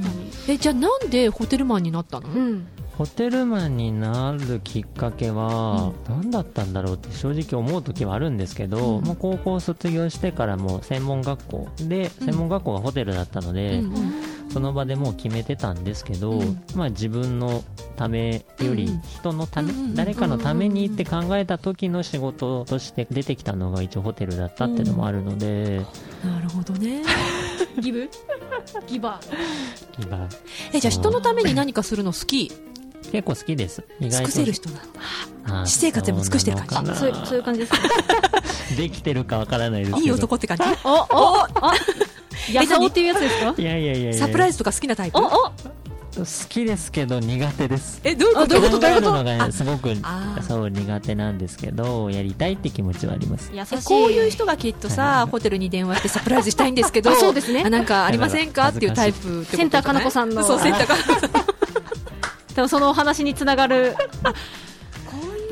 [0.51, 2.29] えじゃあなんでホテルマンになったの？
[2.29, 2.67] うん。
[2.97, 9.03] ホテルマンになるきっかけは、何だったんだろうって正直思う時はあるんですけど、うん。
[9.03, 12.25] もう高校卒業してからもう専門学校で、うん。
[12.25, 13.93] 専門学校がホテルだったので、うん
[14.57, 16.63] その場でもう決めてたんですけど、うん。
[16.75, 17.63] まあ自分の
[17.95, 25.85] ためよりうん人のため、うん誰かのためにって考えた時の仕事として出てきたのが一応ホテルだったっていうのもあるので、
[26.25, 27.03] なるほどね。
[27.79, 28.09] ギブ？
[28.87, 29.19] ギバ
[29.99, 30.27] 今
[30.73, 32.51] えじゃあ人のために何かするの好き？
[33.11, 33.83] 結構好きです。
[33.99, 34.81] 意尽くせる人なの
[35.61, 36.95] あ私生活でも尽くしてる感じ。
[36.95, 37.77] そうそういう感じですか
[38.75, 39.99] できてるかわからないです。
[39.99, 40.63] いい男って感じ？
[40.83, 41.73] おおあ
[42.51, 43.53] やさおっていうやつですか？
[43.57, 44.13] いやいやいやいや。
[44.13, 45.17] サプライズとか好きなタイプ？
[45.17, 45.29] おお。
[46.17, 48.01] 好きですけど苦手です。
[48.03, 48.55] えどういうこと？
[48.57, 48.81] あどういうこと？
[48.81, 49.93] 考えるのがねすごく
[50.41, 53.51] そう苦手なんですけど、やりたいって気持ちはあります。
[53.53, 53.75] 優しい。
[53.75, 57.61] えこういう人がきっとさホテルに電話してサプライズしたいんですけどあそうですね。
[57.63, 58.69] あなんかありませんか？
[58.69, 60.43] っていうタイプセンターかなこさんの。
[60.43, 60.95] そうセンターか。
[60.95, 61.31] なこさん
[62.55, 63.95] でもそのお話につながる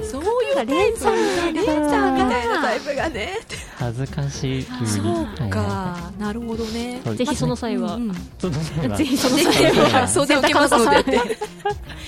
[0.10, 0.72] そういうタイプ。
[0.74, 1.14] レンさん
[1.54, 3.34] レンさんみたいなタイプがね
[3.78, 4.88] 恥ずかしい急に。
[4.88, 6.12] そうか。
[6.18, 7.02] なるほどね。
[7.16, 8.00] ぜひその際は、
[8.40, 8.50] そ
[8.82, 11.00] れはぜひそのぜ際ひは相談受けますので。
[11.00, 11.12] っ て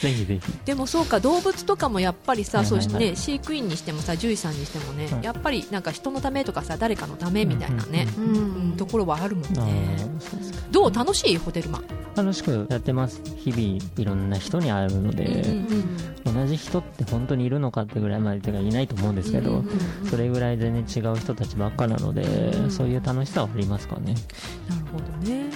[0.02, 0.42] ぜひぜひ。
[0.66, 3.16] でもそうか動物とかもやっぱりさ、そうしてね。
[3.16, 5.24] 飼育員にしてもさ獣医さんにしてもね、はい。
[5.24, 8.08] やっぱりなんか人のためとかさ誰かのためみたいなね、
[8.78, 9.98] ところはあるもんあね
[10.72, 10.94] どう？
[10.94, 11.84] 楽しいホテルマン、
[12.16, 13.22] 楽しくやってます。
[13.36, 13.62] 日々
[13.98, 15.68] いろんな人に会うので、うん
[16.28, 19.68] 同じ人って本当にいるのかってぐらいまでてかいないと思うんですけど、うんうん
[20.04, 20.10] うん。
[20.10, 22.72] それぐらい全然違う人たちばっかなので、うん。
[22.72, 24.14] そういう楽しさはありますかね。
[24.70, 25.50] なるほどね。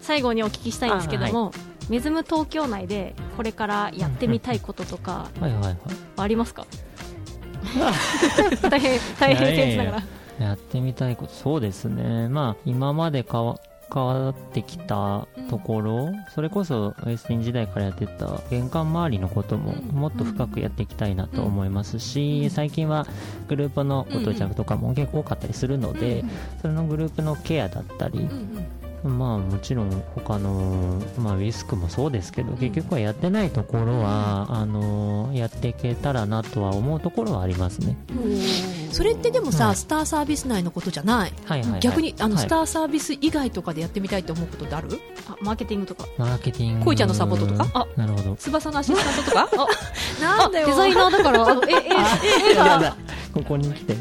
[0.00, 1.52] 最後にお聞きしたいんですけども、
[1.88, 5.76] メズム東京内でこれからやってみたいこととかはいはいはい。
[6.18, 6.66] ありますか？
[8.70, 10.02] 大変大変ながら。
[10.46, 12.28] やってみたいこと、そうですね。
[12.28, 13.58] まあ、今まで変わ
[13.92, 20.00] 変わってきたところ、それこそウエスティン時代からやってた玄関周りのこともうん。
[20.00, 23.06] もっと深くやっていきたいなと思いますし、最近は
[23.48, 26.24] グループのご到着とかも結構多かったりするので、
[26.62, 28.66] それのグループのケアだったり、うん
[29.02, 37.96] まあもちろん他の、まあ、ウィスクもそうですけど、結局はやってないところは、あのやっていけたらなとは思うところはありますね。
[38.10, 38.92] うん。
[38.92, 39.76] それってでもさ、はい。
[39.76, 41.80] スターサービス内のことじゃない、はいはい、はい。
[41.80, 42.44] 逆にあの、はい。
[42.44, 44.88] スターサービス以外とかでやってみたいと思うことってある？
[45.28, 46.06] あマーケティングとか。
[46.18, 46.84] マーケティング。
[46.84, 47.68] 恋ちゃんのサポートとか？
[47.72, 47.86] あ。
[47.96, 48.36] なるほど。
[48.36, 49.48] 翼のアシスタントとか？
[50.22, 52.96] あデザイナーだからあのええ 絵がやだ
[53.32, 53.96] ここに来て。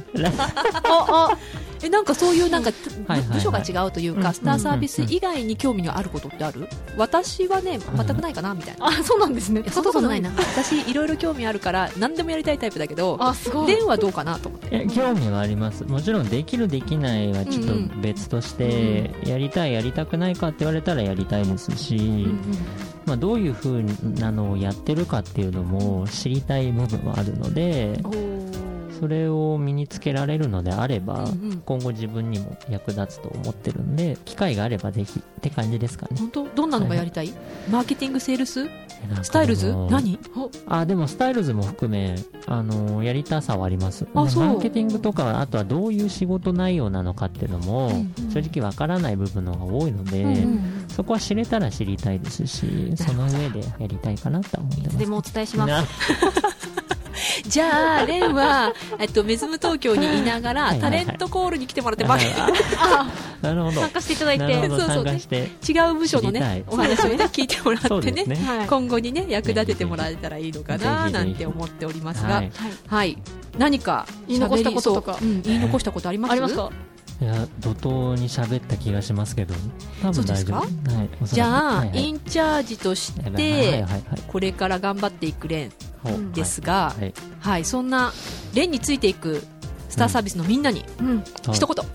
[0.84, 1.38] ああ
[1.82, 2.72] えなんかそういうなんか、
[3.08, 3.38] はいはいはい。
[3.38, 6.68] 部署が違うというか、うんスターサービス以外に興味があることってある
[6.98, 9.64] 私はね全くないかなみたいな、あそうなんですね。
[9.70, 10.22] そんなことない。
[10.22, 13.68] な私いろいろ興味あるから何でもやりたいタイプだけどあすごい。
[13.68, 14.68] 電話どうかなと思って。
[14.72, 15.84] え興味はあります。
[15.84, 22.28] もちろんできるできないはちょっと別として、やりたいやりたくないかって言われたらやりたいですし、
[23.06, 23.84] まあどういう風
[24.20, 28.00] なのをやってるかっていうのも知りたい部分はあるので、
[29.00, 31.62] それを身につけられるのであれば、うんうん。
[31.66, 36.18] 今後自分にも役立つと思ってるんで、機会があればぜひって感じですかね。
[36.18, 36.48] 本当？
[36.50, 37.34] どんなのがやりたい、
[37.72, 38.68] マーケティングセールス？
[39.24, 39.74] スタイルズ？
[39.90, 40.20] 何？
[40.68, 44.04] あ、でもスタイルズも含め、あのやりたさはあります。
[44.04, 44.46] であそう。
[44.46, 50.86] マーケティングとか、あとはどういう仕事内容なのかっていうのも、うん正直わからない部分の方が多いので、うんうん。
[50.90, 54.98] そこは知れたら知りたいですし、その上でやりたいかなとは思ってます。
[54.98, 55.70] でもお伝えします。
[55.70, 55.84] な
[57.50, 62.26] じゃあレンは、えっと、メズム東京にいながらタレントコールに来てもらってマーケ
[62.78, 63.82] あなるほど。
[63.82, 64.70] 参加していただいて。
[64.70, 65.50] そうそう参加して。
[65.68, 68.24] 違う部署のねお話をね聞いてもらってね。
[68.26, 68.36] ね。
[68.36, 72.36] はい今後にね役立ててもらえたらいいのかななんて思っておりますが。
[72.36, 72.52] はい。
[72.88, 73.18] はい。
[73.58, 75.18] 何か言い残したこととか。
[75.22, 76.32] うん言い残したことあります？
[76.34, 76.70] ありますか？
[77.22, 79.54] いや、怒涛に喋った気がしますけど、
[80.02, 80.60] 多分大丈夫。
[80.60, 81.10] はい。
[81.26, 82.04] じゃあ、はいはい。
[82.08, 84.04] インチャージとしてはいはい。
[84.28, 85.70] これから頑張っていくレ
[86.06, 87.66] ンですが、はいはい。
[87.66, 88.14] そんな
[88.54, 89.44] レンについていく
[89.90, 91.18] スターサービスのみんなにうん。
[91.18, 91.86] はい一言、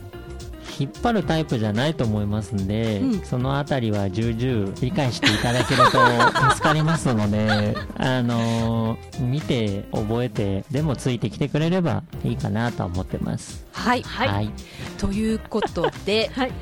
[0.78, 3.20] 引っ張るタイプじゃないと思いますんで、うん。
[3.24, 13.64] そのあたりは重々理解していただけると助かりますので、 あのー見て覚えてでもついてきてくれればいいかなとは思ってます。
[13.72, 14.50] はい、はい。
[14.98, 16.52] ということで、 はい。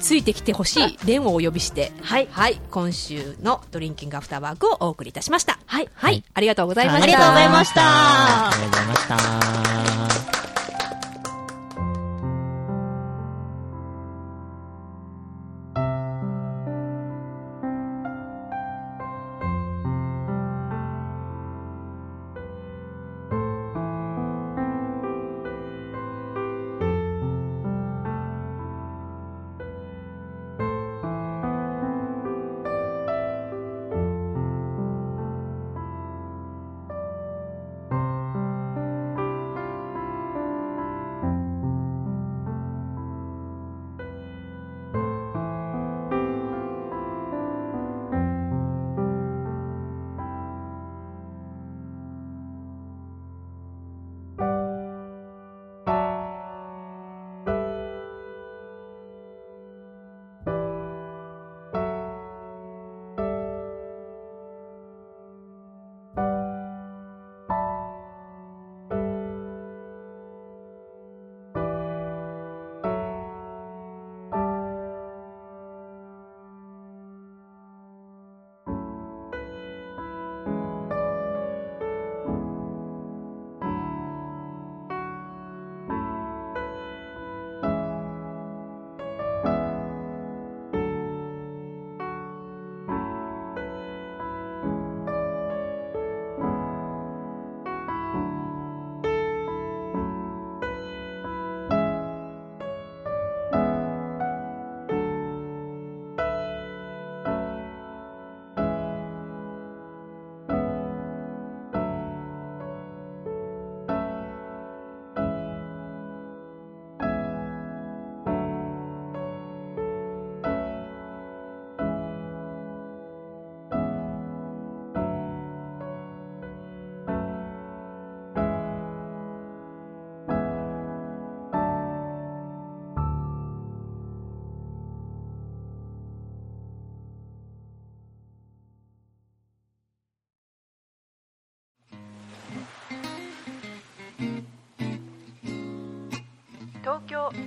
[0.00, 2.28] ついてきてほしいレンをお呼びして、はい。
[2.32, 5.60] はい、今週のドリンキングアフターワークをお送りいたしました。
[5.64, 5.88] はい。
[5.94, 7.04] はい、ありがとうございました。
[7.04, 7.82] ありがとうございました。
[7.84, 10.31] ありがとうございました。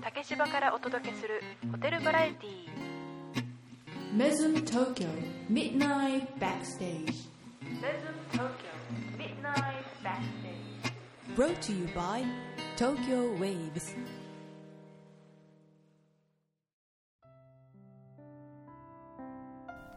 [0.01, 1.41] 竹芝からお届けする
[1.71, 2.85] ホテルバラエティー。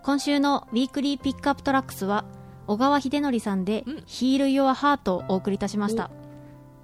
[0.02, 2.24] 今週の Weekly Pickup Tracks は
[2.66, 6.10] 小川秀則さんで、 Heal Your Heart をお送りいたしました、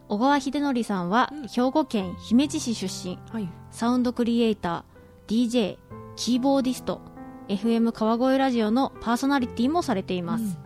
[0.08, 1.48] 小川秀則さんはうん。
[1.48, 3.18] 兵庫県姫路市出身。
[3.30, 3.48] はい。
[3.70, 5.78] サウンドクリエイター DJ
[6.16, 7.00] キーボーディスト
[7.48, 10.58] FM 川越ラジオのパーソナリティもされています、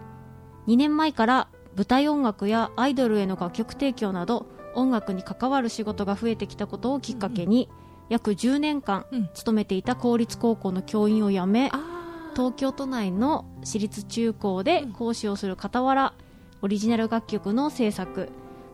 [0.67, 7.69] 2年前から舞台音楽やアイドルへの楽曲提供など音楽に関わる仕事が増えてきたことをきっかけに、
[8.09, 9.31] 約10年間うん。
[9.35, 16.15] 勤めていた公立高校の教員を辞め、あ東京都内の私立中高で講師をする傍ら、
[16.63, 18.29] オリジナル楽曲の制作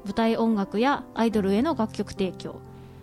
[0.05, 2.61] 舞台音楽やアイドルへの楽曲提供。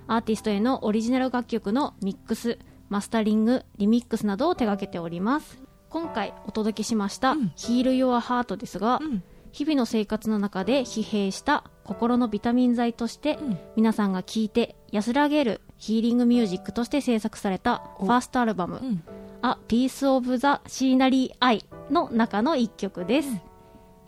[0.08, 5.62] アーティストへのオリジナル楽曲のミックスマスタリングリミックスなどを手掛けております。
[5.90, 9.24] 今回お届けしましたうん「Heal Your Heart」ですが、うん。
[9.52, 13.58] 日々の生活の中で疲弊した心のビタミン剤として、うん。
[13.76, 19.04] 皆さんが聴いて安らげるヒーリングミュージックとして制作されたファーストアルバムうん
[19.44, 23.30] 「A Piece of the Scenery I」の中の一曲です、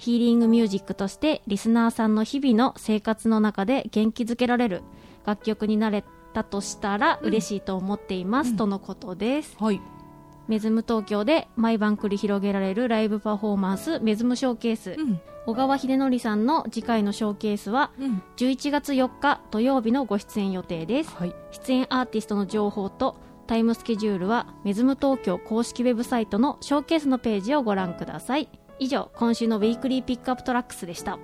[0.03, 4.81] ヒーリングミュージックとしてリスナーさんの日々の生活の中で元気づけられる
[5.25, 9.79] 楽曲になれたとしたら嬉しいと思っています、うんとのことですはい。
[10.49, 15.21] メズム東京で毎晩繰り広げられるライブパフォーマンスメズムショーケース、うん。
[15.45, 18.21] 小川秀則さんの次回のショーケースはうん。
[18.35, 21.33] 11月4日土曜日のご出演予定ですはい。
[21.51, 23.15] 出演アーティストの情報と
[23.47, 28.49] タイムスケジュールはメズム東京公式ウェブサイトのショーケースのページをご覧ください
[28.83, 31.17] 以上今週の Weekly Pickup Tracks でした。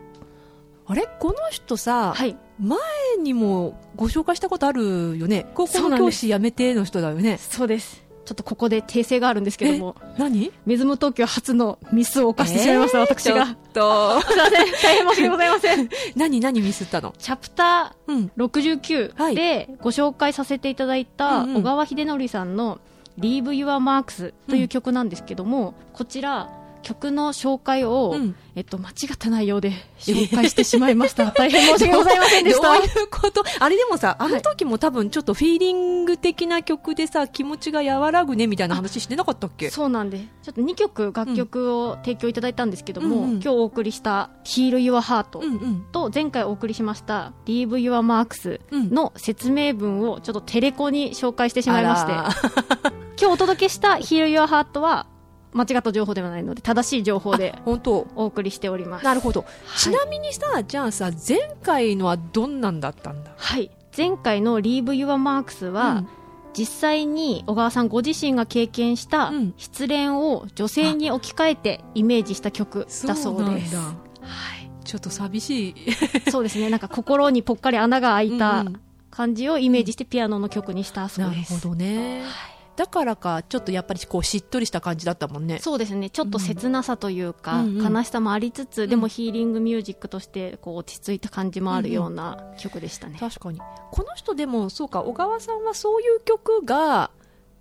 [0.88, 1.08] あれ？
[1.20, 2.36] この人さ、はい。
[2.60, 2.80] 前
[3.22, 5.46] にもご紹介したことあるよね。
[5.54, 7.38] 高校の教師辞めての人だよね。
[7.38, 8.04] そうです。
[8.26, 10.52] ちょっとここで訂正があるんですけども、何？
[10.66, 13.46] メズム東京初のミスを犯してしまいました、私が。
[13.46, 14.22] ちょっと。
[14.22, 15.90] すいません、大変申し訳ございません。
[16.16, 16.40] 何？
[16.40, 17.14] 何ミスったの？
[17.18, 18.46] Chapter うん。
[18.46, 21.56] 69でご紹介させていただいたうんうん。
[21.58, 22.80] 小川秀則さんの
[23.20, 26.50] Leave Your Marks という曲なんですけども、こちら、
[26.82, 28.36] 曲の紹介を、うん。
[28.56, 31.32] えっと、間違った内容で紹介してしまいました。
[31.38, 32.74] 大変申し訳ございませんでした。
[32.74, 33.44] どういうこと？
[33.60, 39.70] あれでもさ、あの時も多分ちょっとフィーリング的な曲でさ、気持ちが和らぐねみたいな話してなかったっけ？
[39.70, 43.32] そうなんで、ちょっと2曲楽曲を提供いただいたんですけども、うんうん。
[43.36, 45.40] 今日お送りした Heal Your Heart。
[45.92, 48.90] と前回お送りしました Leave Your Marks うん。
[48.94, 55.08] の説明文をちょっとテレコに紹介してしまいまして、今日お届けした Heal Your Heart は
[55.54, 59.06] 間違った情報ではないので、正しい情報で本当お送りしております。
[59.06, 59.46] なるほど。
[59.76, 63.34] いちなみにさ、じゃあさ、前回のはどんなんだったんだ？
[63.36, 63.72] はい。
[63.98, 66.08] 前回の Leave Your Marks は、うん
[66.52, 73.76] 実際に小川さんご自身が経験したうん失恋を女性に置き換えてイメージした曲だそうです。
[73.76, 74.72] なんだはい。
[74.84, 75.76] ちょっと寂しい。
[76.32, 76.72] そうですね。
[76.72, 78.82] なんか心にぽっかり穴が開いたうんうん
[79.12, 81.52] 感じをイメージしてピアノの曲にしたそうです。
[81.54, 82.24] なるほどね。
[82.80, 85.60] だからか、ちょっとやっぱりこうしっとりした感じだったもんね。
[85.60, 86.10] そうですね。
[86.10, 93.18] ちょっと切なさというか、うんうん悲しさもありつつ、んでもヒーリングミュージックとしてこう落ち着いた感じもあるような曲でしたね。
[93.20, 93.60] 確かに。
[93.92, 97.12] この人でも、そうか、小川さんはそういう曲が、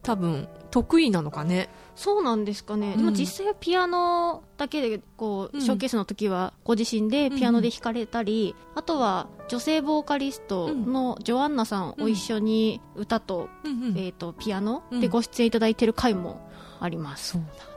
[0.04, 1.68] 多分、得意なのかね。
[1.98, 2.96] そうなんですかね、うん。
[2.98, 17.67] でも実際はピアノだけでこう、うんショーケースの時はご自身でピアノで弾かれたり、あとは女性ボーカリストのジョアンナさんを一緒に歌と,、えー、とピアノでご出演いただいてる回もあります、そうだ。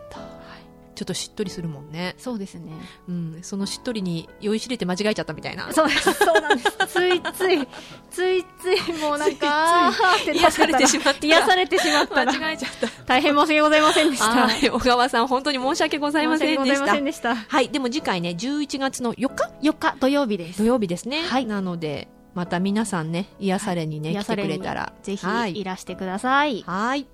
[1.02, 2.14] ちょっとしっとりするもんね。
[2.20, 2.72] そうですね
[3.10, 3.40] うん。
[3.42, 5.74] そのしっとりに酔いしれて間違えちゃったみたいな。
[5.74, 7.68] そうそうなんですついつい
[8.12, 12.88] ついついもうなんかあーって癒されてしまった癒されてしまったら間違えちゃった。
[13.06, 14.70] 大変申し訳ございませんでしたはい。
[14.70, 17.06] 小川さん、本当に申し訳ございませんでした申し訳ございません。
[17.06, 17.70] でしたはい。
[17.70, 21.24] でも次回ね、11月の4日？4日土曜日です土曜日ですね。
[21.24, 24.94] はいなので、また皆さんね、癒されにね、来てくれたら。
[25.02, 27.08] ぜひはいいらしてくださいはい。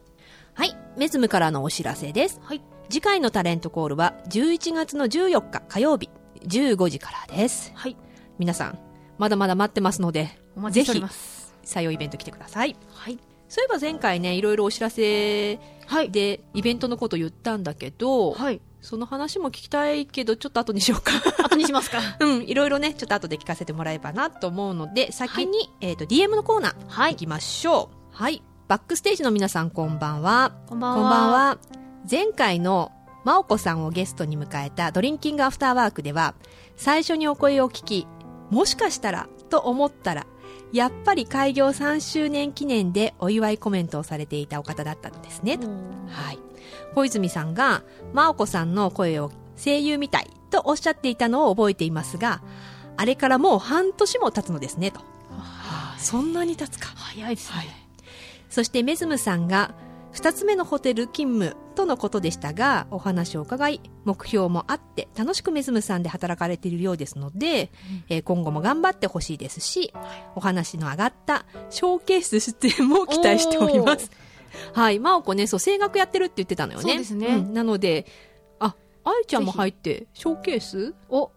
[0.56, 0.76] はい。
[0.98, 2.42] メズムからのお知らせです。
[2.44, 6.10] はい次回のタレントコールは11月の14日火曜日
[6.46, 7.72] 15時からです。
[7.76, 7.98] はい
[8.40, 8.80] 皆さん、
[9.18, 12.76] まだまだ待ってますので、お待ちしております採用イベント来てください。
[12.94, 13.20] はい
[13.50, 21.12] そういえば前回ね、いろいろお知らせはいでイベントのこと言ったんだけど、はいその話も聞きたいけど、ちょっと後にしようか。
[21.44, 28.16] 後にしますか うん、いろいろね、ちょっと後で聞かせてもらえばなと思うので、先に、えっ、と、DM のコーナー、はい行きましょう。
[28.16, 28.42] はい。
[28.70, 30.54] バックステージの皆さん、こんばんは。
[30.68, 31.87] こんばんはこんばんは。
[32.10, 32.94] 前回の、
[33.26, 36.36] まおこさんをゲストに迎えたドリンキングアフターワークでは、
[36.78, 38.08] 最初にお声を聞き、
[38.50, 40.26] もしかしたら、と思ったら、
[40.72, 45.58] やっぱり開業3周年記念でお祝いコメントをされていたお方だったんですね。
[45.58, 46.40] とはい。
[46.96, 47.84] 小泉さんが、
[48.14, 49.32] まおこさんの声を
[49.62, 52.42] 声優みたいとおっしゃっていたのを覚えていますが、
[52.96, 55.02] あれからもう半年も経つのですね、と。
[56.00, 56.88] そんなに経つか。
[56.96, 57.88] 早いですね、
[58.50, 59.74] そしてメズムさんが、
[60.18, 67.70] 二つ目のホテル勤務とのことでしたが、お話を伺い、目標もあって、楽しくメズムさんで働かれているようですので、
[68.10, 69.94] えー今後も頑張ってほしいですし、
[70.34, 74.10] お話の上がったショーケース出演も期待しております。
[74.74, 74.98] はい。
[74.98, 76.84] まおこね、そう、声楽やってるって言ってたのよね。
[76.84, 77.38] そうですね。
[77.38, 77.54] ん。
[77.54, 78.08] なので、
[78.58, 80.96] あ、愛ちゃんも入って、ショーケース？
[81.10, 81.30] お。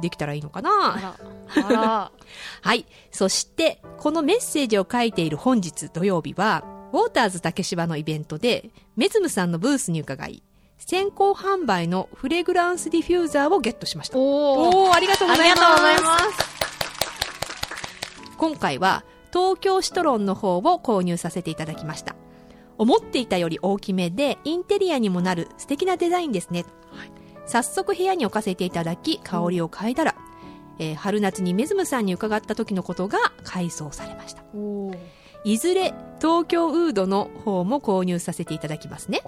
[0.00, 1.66] できたらいいのかあなら。
[1.66, 2.12] あら。
[2.62, 2.86] はい。
[3.10, 10.42] そして、このメッセージを書いている本日土曜日は、ウォーターズ竹芝のイベントで、メズムさんのブースに伺い、
[10.78, 14.18] 先行販売のフレグランスディフューザーをゲットしました。
[14.18, 15.60] おおありがとうごあざいます。
[15.60, 16.48] りがとうございます
[18.38, 22.16] 今回は、東京シトロンの方を購入させていただきました。
[22.78, 26.64] 思っていたより大きめで、インテリアにもなる素敵なデザインですね。
[27.46, 30.14] 早速部屋に置かせていただき、香りを嗅いだら、
[30.78, 34.42] えー春夏にメズムさんに伺った時のことが回想されました。
[34.54, 34.98] おー
[35.44, 39.22] いずれ東京ウードの方も購入させていただきますね。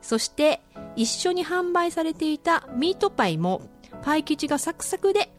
[0.00, 0.60] そして
[0.96, 3.62] 一緒に販売されていたミートパイも
[4.02, 5.32] パイ生地がサクサクで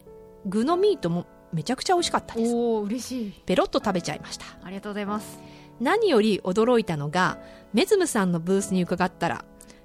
[0.46, 2.54] 具のミートもめちゃくちゃ美味しかったです。
[2.54, 4.44] おー嬉しいペロッと食べちゃいました。
[4.62, 5.38] ありがとうございます
[5.80, 7.38] 何より驚いたのが
[7.72, 9.44] メズムさんのブースに伺ったら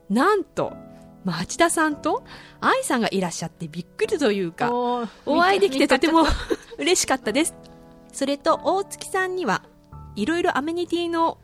[0.09, 0.73] なんと
[1.23, 2.23] 町田さんと
[2.59, 6.29] 愛さんがいらっしゃってびっくりというかお会いできてとても見
[6.85, 7.55] 嬉しかったです。
[8.15, 9.63] それと、大月さんには、
[10.15, 11.37] いろいろアメニティの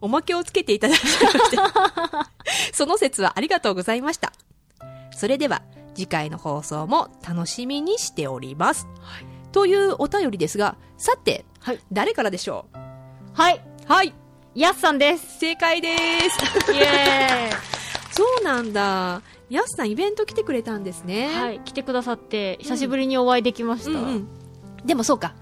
[0.00, 1.56] おまけをつけていただきまして、
[2.72, 4.32] その説はありがとうございました。
[5.16, 5.62] それでは、
[5.94, 8.86] 次回の放送も楽しみにしております。
[9.50, 12.78] というお便りですが、さて、はい誰からでしょう？
[13.34, 14.14] はいはい。
[14.54, 16.72] やすさんです正解です。
[16.72, 17.50] イエ
[18.10, 19.22] そうなんだ。
[19.50, 21.28] やすさんイベント来てくれたんですね。
[21.28, 24.28] ーイはい来てくださって久しぶりにお会いできました、うんうん。
[24.84, 25.34] でもそうか。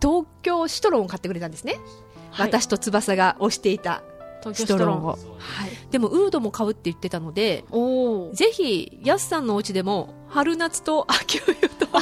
[0.00, 1.78] 東京シトロンを買ってくれたんですね。
[2.32, 2.48] はい。
[2.48, 4.02] 私と翼が推していた
[4.42, 5.04] 東シトロン。
[5.04, 5.14] を。
[5.14, 5.70] 京シトロンはい。
[5.90, 7.64] でも、ウードも買うって言ってたので、
[8.32, 11.92] ぜひ、やすさんのお家でも、春夏と秋冬と、部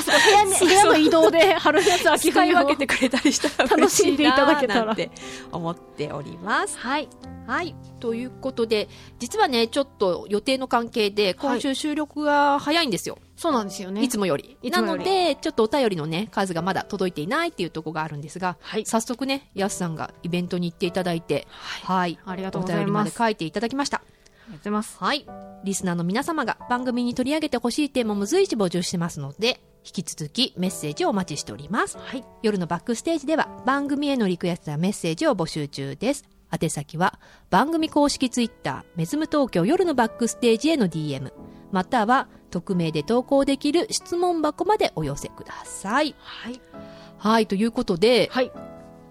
[0.70, 5.10] 屋の移動で春夏秋冬を分けてくれたりしたら楽しんでいただけたらなんて
[5.50, 6.78] 思っております。
[6.78, 7.08] はい
[7.46, 7.74] はい。
[7.98, 13.18] ということで、実はね、ちょっと予定の関係で、今週収録が早いんですよ。
[13.34, 14.56] そうなんですよねいつもより。
[14.70, 21.48] なので、ちょっとお便りのね、数がまだ届いていないっていうところがあるんですが、はい早速ね、やすさんがイベントに行っていただいて、
[21.82, 22.20] はい。
[22.24, 24.02] ありがとうござお便りまいまです書いていただきました。
[24.50, 25.26] ありがとうございますはい。
[25.64, 31.96] リスナーの皆様が番組に取り上げてほしいテーマも随時募集してますので、引き続きメッセージをお待ちしております。
[31.98, 36.24] はい夜のバックステージでは番組へのリクエストやメッセージを募集中です。
[36.52, 41.32] 宛先は番組公式ツイッター、メズム東京夜のバックステージへの DM、
[41.70, 46.16] または匿名で投稿できる質問箱までお寄せください。
[46.18, 46.60] はい
[47.18, 48.50] はい、ということで、はい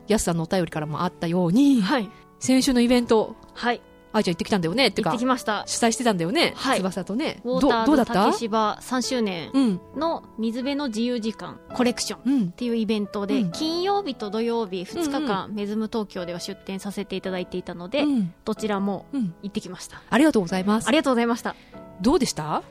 [0.08, 2.10] やすさんのお便りからもあったように、はい
[2.40, 3.82] 先週のイベント、はい
[4.12, 5.12] あいちゃん行ってきたんだよねってか。
[5.12, 5.64] 行ってき、ました。
[5.68, 6.78] 主催してたんだよね、はい。
[6.80, 7.41] 翼とね。
[7.43, 8.14] ウォーターズどどうだった？
[8.26, 12.47] 竹芝3周年うん、の水辺の自由時間コレクションうん。
[12.47, 12.51] っ。
[12.51, 13.51] ていうイベントで、うん。
[13.51, 18.34] 金曜日と土曜日2日うん間、メズム東京では出店させていただいていたので、うん。
[18.45, 19.34] どちらもうん。
[19.43, 20.01] 行ってきました。
[20.10, 20.88] ありがとうございます。
[20.88, 20.91] あ。
[20.91, 21.55] りがとうございました。
[22.01, 22.64] どうでした？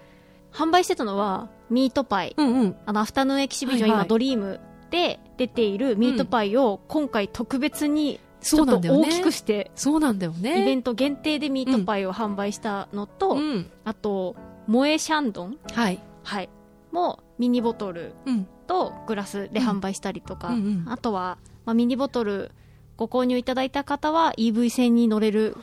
[0.53, 2.34] 販売してたのはミートパイ。
[2.36, 2.76] うんうん。
[2.86, 4.01] あのアフタヌーンエキシビジョン、はいはい。
[4.01, 4.61] 今ドリーム
[4.91, 8.18] で出ているミートパイを今回特別に
[8.49, 9.09] ちそょっとうなんだよね。
[9.09, 10.62] 大きくして、そうなんだよね。
[10.62, 13.70] イベント限定でミートパイを販売したのと、うん。
[13.84, 14.36] あと
[14.66, 15.99] 萌えシャンドンはい。
[16.24, 16.49] はい
[16.92, 18.46] もミニボトルうん。
[18.66, 22.51] とグラスで販売したりとか、うんうんうんあとは、まあ、ミニボトル
[22.96, 25.57] ご購入いただいた方は EV 線に乗れる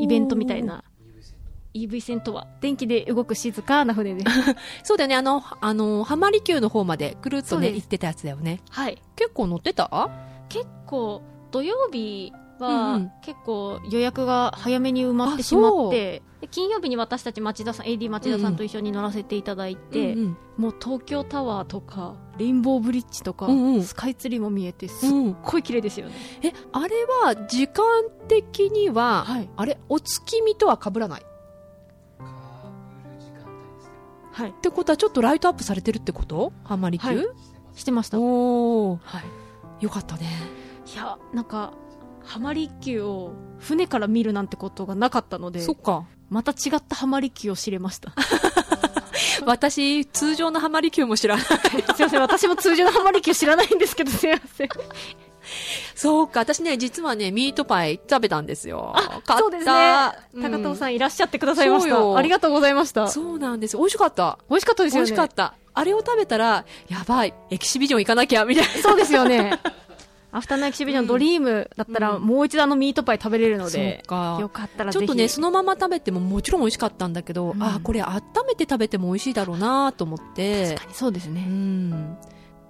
[0.00, 0.62] イベントみたい。
[0.62, 0.82] な
[1.74, 2.46] EV 線とは？
[2.60, 4.36] 電気で動く静かな船です
[4.82, 5.16] そうだよね。
[5.16, 8.60] あの、あの、浜離宮の方までくるっとね、行ってたやつだよね。
[8.70, 10.10] はい結構乗ってた？
[10.48, 13.12] 結構土曜日は、うんうん。
[13.22, 23.82] 結構予約が早めに埋まってしまってで金曜日に私たち町田さん AD 町田さんと一緒に乗らせていただいて、うんもう東京タワーとかレインボーブリッジとか、うんうん。
[23.84, 25.16] スカイツリーも見えてすっうん。
[25.26, 25.36] うん。
[25.44, 27.84] ごい綺麗ですよね、え、あれは、時間
[28.26, 29.48] 的には、はい。
[29.56, 31.20] あれ、お月見とは被らない？
[31.20, 31.24] っ
[34.32, 34.52] はい。
[34.60, 36.52] てことは、ちょっとライトアップされてるってこと？
[36.64, 37.36] 浜離宮、はい。
[37.78, 38.18] してました。
[38.18, 39.00] おー。
[39.04, 39.84] はい。
[39.84, 40.26] よかったね。
[40.94, 41.72] いやなんか
[42.24, 46.06] 浜離宮を船から見るなんてことがなかったのでそっか。
[46.30, 48.12] また違った浜離宮を知れました
[49.46, 51.44] 私、通常の浜離宮も知らない。
[51.96, 54.68] すいません私も通常の浜離宮知らないんですけどすいません
[55.94, 58.94] そうか、私ね、実はね、ミートパイ食べたんですよ。
[58.94, 59.70] 買ったそうですね
[60.34, 63.76] 高藤さんいらっしゃってくださいましたありがとうございましたそうなんです。
[63.76, 64.38] 美味しかった。
[64.50, 65.54] 美味しかったです美よね味しかった。
[65.72, 68.82] あれを食べたら、やばい、エキシビジョン行かなきゃ、みたいな。
[68.82, 69.58] そうですよね
[70.30, 72.22] アフタヌーンエキシビジョンドリームだったら、うん。
[72.22, 74.38] もう一度あのミートパイ食べれるのでそうか。
[74.40, 77.62] よかったらちょっとね、そのまま食べてももちろん美味しかったんだけど、うん。
[77.62, 80.74] あ、これ温めて食べても美味しいだろうなと思って。
[80.74, 80.80] 確。
[80.82, 82.18] かにそうですうね、ん。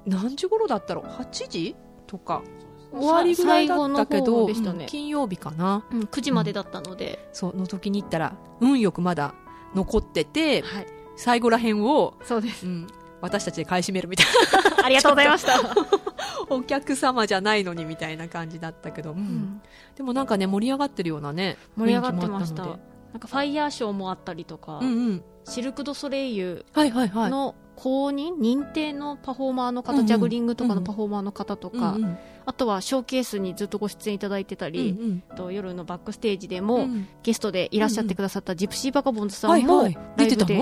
[0.07, 2.43] 何時頃だったろう ?8 時とか。
[2.91, 4.55] 終わりぐらいだったけど、ね。
[4.55, 5.85] うん金曜日かな。
[5.91, 9.35] うん、9時までだったので、そう、の時に行ったら、運よくまだ
[9.75, 10.87] 残ってて、はい。
[11.17, 12.65] 最後ら辺を、そうです。
[12.67, 12.87] うん、
[13.21, 14.85] 私たちで買い占めるみたいな。
[14.87, 15.61] ありがとうございました、
[16.49, 19.63] お客様じゃないのにみたいな感じだったけど、うんうん
[19.97, 24.79] でもなんかね、盛り上がってるようなね、盛り上がってましたなんかファイヤーショーもあったりとか。
[24.79, 25.25] うんうん。
[25.45, 27.31] シルク・ド・ソレイユはいはいはい。
[27.79, 32.19] の公認、認定のパフォーマーの方、うんうんジャグリングとかのパフォーマーの方とか、うんうん。
[32.47, 37.09] あとはショーケースにずっとご出演いただいてたり、うんと夜のバックステージでも、うんうん。
[37.23, 39.99] ゲストでいらっしゃってくださったジプシーバカボンズさんも、はいはい。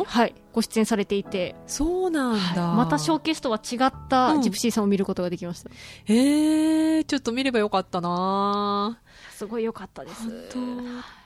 [0.05, 2.67] はい、ご出演されていて、そうなんだ。
[2.69, 2.77] はい。
[2.77, 5.71] またショーケースとは違ったうんジプシーさんを見ることができました。
[6.05, 8.99] へえ、ちょっと見ればよかったな
[9.37, 10.23] すごい良かったです。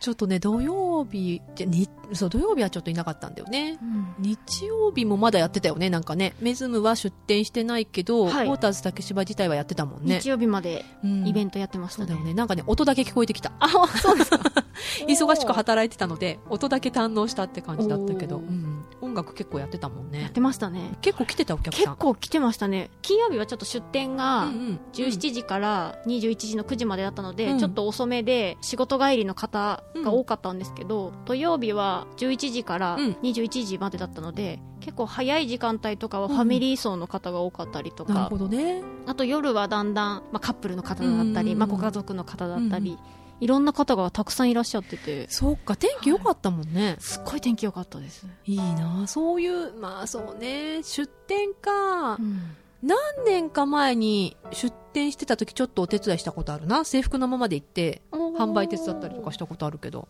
[0.00, 3.78] ちょっとね、土曜日、じゃにそう、土曜日はちょっといなかったんだよね。
[3.80, 6.34] うん日曜日もまだやってたよね、なんかね。
[6.40, 10.18] メズムは出店してないけど、はいウォーターズ竹芝自体はやってたもんね。
[10.20, 12.08] 日曜日までうんイベントやってましたね。
[12.08, 12.34] そうだよね。
[12.34, 13.52] なんかね、音だけ聞こえてきた。
[13.60, 14.40] あ、そうですか。
[15.06, 20.30] 忙しく働いてたので、音だけ堪能したって感じだったけど、うん音楽結構やってたもんねやっ。
[20.30, 20.92] てましたね。
[21.00, 21.96] 結構来てたお客結さん。
[21.96, 22.90] 構来てましたね。
[23.02, 38.82] 金曜日はちょっと出店が、うんうん17時から21時の9時までだったので、うんちょっと遅めで仕事帰りの方が多かったんですけど、土曜日は11時からうん21時までだったので、結構早い時間帯とかはファミリー層の方が多かったりとかなるほ、どね。
[39.06, 42.98] あと夜はだんだん、まあ、カップルの方だったり、うんまあ、ご家族の方だったり、
[43.40, 45.28] いろんな方がたくさんいらっしゃってて。
[45.28, 49.06] そうか天気良かったもんね、すっごい天気良かったです、い、いな。
[49.06, 50.82] そういうまあそうね。
[50.82, 52.56] 出店か、うん。
[52.82, 56.84] 何年か前に出店してた時ちょっとお手伝いしたことあるな。
[56.84, 60.08] 制服のままで行って販売手伝ったりとかしたことあるけど。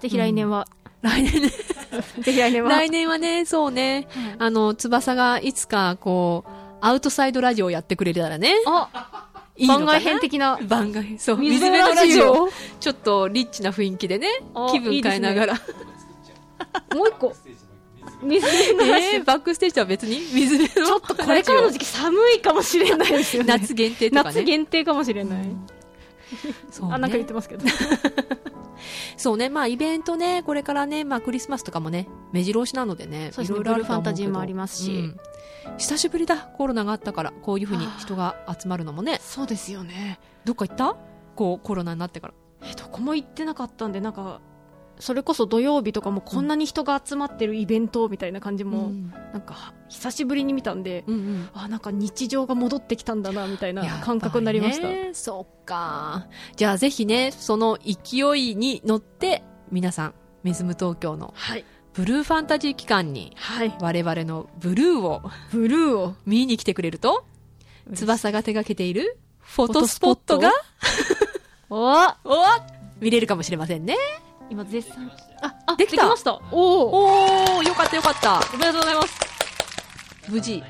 [0.00, 0.68] ぜひ来年は、
[1.00, 1.48] 来年ね。
[2.20, 2.70] ぜひ来年は？
[2.70, 4.06] 来年はねそうね。
[4.38, 8.54] あの翼がいつかこうアウトサイドラジオをやってくれたらね。
[8.66, 10.58] あいい番外編的な？
[10.62, 11.38] 番外そう。
[11.38, 12.44] 水水辺のラジオ。
[12.44, 12.48] オ
[12.80, 15.54] ちょっとリッチな雰囲気でねあ気分変えながら。
[16.94, 17.34] もう一個。
[18.22, 19.10] 水辺のラジオ。
[19.10, 20.20] えーバックステージとは別に？
[20.32, 20.86] 水辺の？
[20.86, 23.48] ちょっとこれからの時期寒いかもしれないですよね。
[23.58, 24.34] 夏限定とかね。
[24.36, 25.44] 夏限定かもしれない、
[26.70, 26.94] そうね。
[26.94, 27.64] あなんか言ってますけど
[29.16, 34.92] そうね、まあイベントね、これからね、まあクリスマスとかもね、目白押しなのでね、そうですねいろいろファンタジーもありますし。
[34.92, 35.16] うん。
[35.78, 40.18] 久しぶりだ、コロナがあったから、こういうふうに人が集まるのもね、そうですよね。
[40.44, 40.96] どっか行った？
[41.36, 42.34] こうコロナになってから。
[42.64, 44.40] えどこも行ってなかったんでなんか
[45.02, 49.12] それこそ土曜日とかもこんなに人が集まってるイベントみたいな感じも、うん。
[49.32, 51.48] なんか久しぶりに見たんで、うんうん。
[51.54, 56.28] あなんか日常が戻ってきたんだなみたいな感覚になりました、ね、そっか。
[56.54, 59.42] じゃあぜひね、その勢いに乗って、
[59.72, 61.64] 皆さん、メズム東京のはい。
[61.94, 63.76] ブルーファンタジー期間に、はい。
[63.80, 66.14] 我々のブルーをブルーを。
[66.26, 67.24] 見に来てくれると、
[67.92, 70.52] 翼が手掛けているフォトスポットが、
[71.68, 72.06] おお
[73.00, 73.96] 見れるかもしれませんね。
[74.52, 75.10] 今絶賛。
[75.40, 76.06] ああできた。
[76.06, 76.34] ました。
[76.34, 78.38] おおおー、よかったよかった。
[78.52, 79.18] おめでとうございます。
[80.28, 80.62] 無事。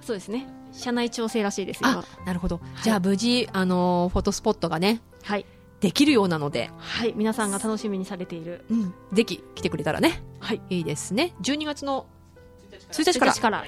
[0.00, 0.48] そうですね。
[0.72, 2.60] 社内調整らしいですあ今、なるほど。
[2.82, 5.46] じゃあ無事、あのーフォトスポットがね、はい。
[5.80, 7.14] できるようなので、はい。
[7.16, 8.64] 皆さんが楽しみにされている。
[8.68, 8.94] うん。
[9.12, 10.24] ぜひ来てくれたらね。
[10.40, 10.60] はい。
[10.68, 11.34] いいですね。
[11.42, 12.06] 12月の
[12.90, 13.64] 1日から1日から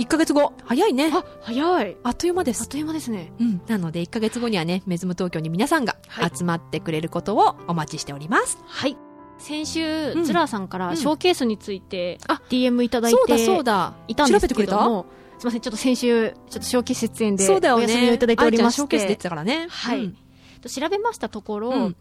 [0.00, 0.52] 1ヶ月後。
[0.64, 1.10] 早いね。
[1.14, 2.62] あ早いあっという間です。
[2.62, 3.60] あっという間ですねうん。
[3.66, 8.58] なので1ヶ月後にはね、メズム東京に皆さんがはい集まってくれることをお待ちしております。
[8.66, 8.96] はい
[9.38, 13.94] 先週、うんズラーさんからうんショーケースについてあ DM いただいてそうだそうだ。
[14.08, 14.76] いたんです調べてくれた？
[14.78, 15.06] けども
[15.38, 17.84] すみませんちょっと先週ちょっとショーケース出演でそうだよね。
[17.84, 19.66] お休みをいただいておりましあいちゃんショーケース出ててたからね。
[19.68, 20.16] はいうん
[20.68, 21.96] 調べましたところ、うん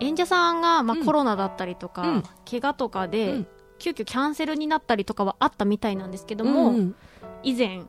[0.00, 3.46] 演者さんが、まあうんコロナだったりとか、うん怪我とかで、うん
[3.78, 6.94] 急遽キャンセルになったりとかはあったみたいなんですけども、うん
[7.42, 7.82] 以前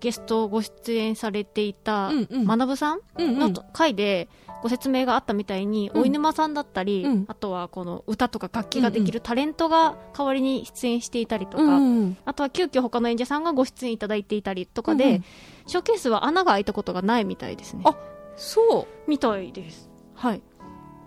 [0.00, 2.46] ゲストご出演されていたうんうん。
[2.46, 4.28] 学さんのと回で
[4.62, 15.24] ご説明があったみたいに、うんお犬間さんだったり、うんあとはこの歌とか楽器ができるタレントが代わりに出演していたりとか、うんうんあとは急遽他の演者さんがご出演いただいていたりとかで、うんうん。
[15.66, 17.82] ショーケースは穴が開いたことがないみたいですね。
[17.84, 17.96] あ
[18.36, 19.10] そう。
[19.10, 19.90] みたいです。
[20.14, 20.42] はい。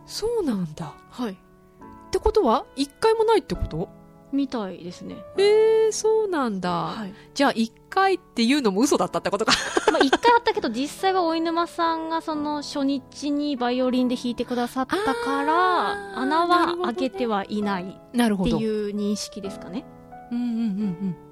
[0.06, 0.94] そうなんだ。
[1.10, 1.32] はい。
[1.32, 1.36] っ
[2.12, 3.88] てことは、一回もないってこと？
[4.32, 6.70] みたいですねへえ、そうなんだ。
[6.72, 9.54] はいじゃあ、一回っていうのも嘘だったってことか。
[9.92, 18.58] まあ一回あったけど実際はお犬間さんがその初日にバイオリンで弾いてくださったから穴は開けてはいないなるほど。
[18.58, 19.86] っていう認識ですかね
[20.32, 21.31] うんうんうんうん。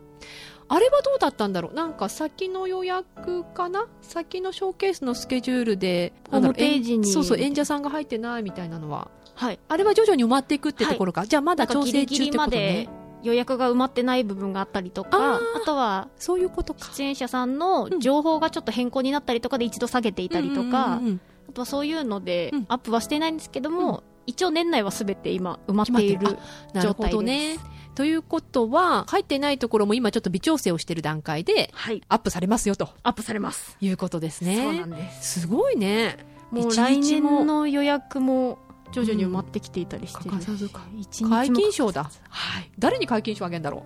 [0.69, 1.73] あれはどうだったんだろう。
[1.73, 3.87] なんか先の予約かな？
[4.01, 7.11] 先のショーケースのスケジュールで、ホームページに。
[7.11, 9.09] そうそう、演者さんが入ってないみたいなのは。
[9.35, 9.59] はい。
[9.67, 11.25] あれは徐々に埋まっていくってところか。
[11.25, 12.87] じゃあまだ調整中ってことね。
[13.21, 16.89] 予約が埋まってない部分があったりとかあとはそういうことか。
[16.93, 21.21] 出演者さんの情報がちょっと変更になったりとかで一度下げていたりとか、うんうんうんうん。
[21.49, 22.65] あとはそういうのでうん。
[22.69, 27.57] アップはしていないんですけども、一応年内は全て今埋まっている決まってなるほどね。
[27.95, 34.63] ということは、入ってないところも今ちょっと微調整をしてる段階で、はいアップされますよとアップされます、いうことですね。
[34.63, 36.17] そうなんですすごいね。
[36.51, 38.57] 一もう来年の予約も
[38.91, 42.09] 徐々に埋まってきていたりしてる、欠かさずか一日も解禁賞だ。
[42.29, 42.71] はい。
[42.79, 43.83] 誰に解禁賞あげんだろ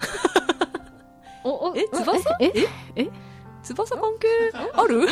[1.44, 2.52] おおうえ、翼え
[2.96, 3.10] え
[3.64, 4.28] 翼関係
[4.74, 5.06] ある？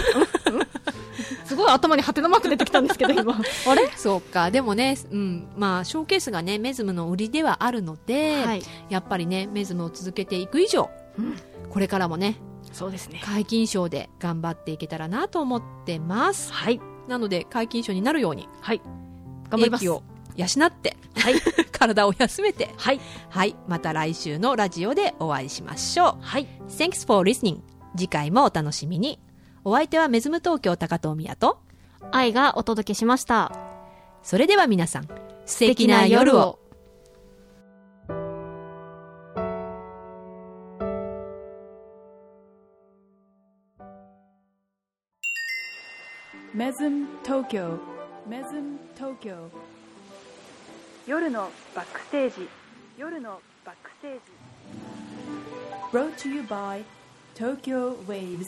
[1.45, 3.35] すごい頭にハテナマーク出てきたんですけど今。
[3.69, 3.91] あれ？
[3.97, 4.51] そうか。
[4.51, 5.49] でもね、うん。
[5.57, 8.63] まあ、ショーケースがね、メズムの売りではあるので、はい。
[8.89, 11.37] やっぱりね、メズムを続けていく以上、うん。
[11.69, 12.37] これからもね、
[12.73, 13.21] そうですね。
[13.25, 16.53] 解禁賞で頑張っていけたらなと思ってます。
[16.53, 16.81] はい。
[17.09, 18.81] なので、解禁賞になるように、はい。
[19.51, 19.89] 頑張ります。
[19.91, 20.03] を
[20.37, 21.35] 養って、はい。
[21.73, 23.01] 体を休めて、はい。
[23.29, 23.57] はい。
[23.69, 26.25] また来週のラジオでお会いしましょう。
[26.25, 26.47] はい。
[26.69, 27.61] Thanks for listening.
[27.97, 29.19] 次回もお楽しみに。
[29.65, 31.61] お相手はメズム東京高藤宮と、
[32.11, 33.53] 愛がお届けしました。
[34.23, 35.09] それでは皆さん、
[35.47, 36.59] 素敵な夜を。
[46.55, 47.79] メズム東京。
[48.29, 49.35] メズム東京。
[51.07, 52.49] 夜のバックステージ。
[52.99, 54.21] 夜のバックステージ。
[55.91, 56.83] Brought to you by
[57.35, 58.47] Tokyo Waves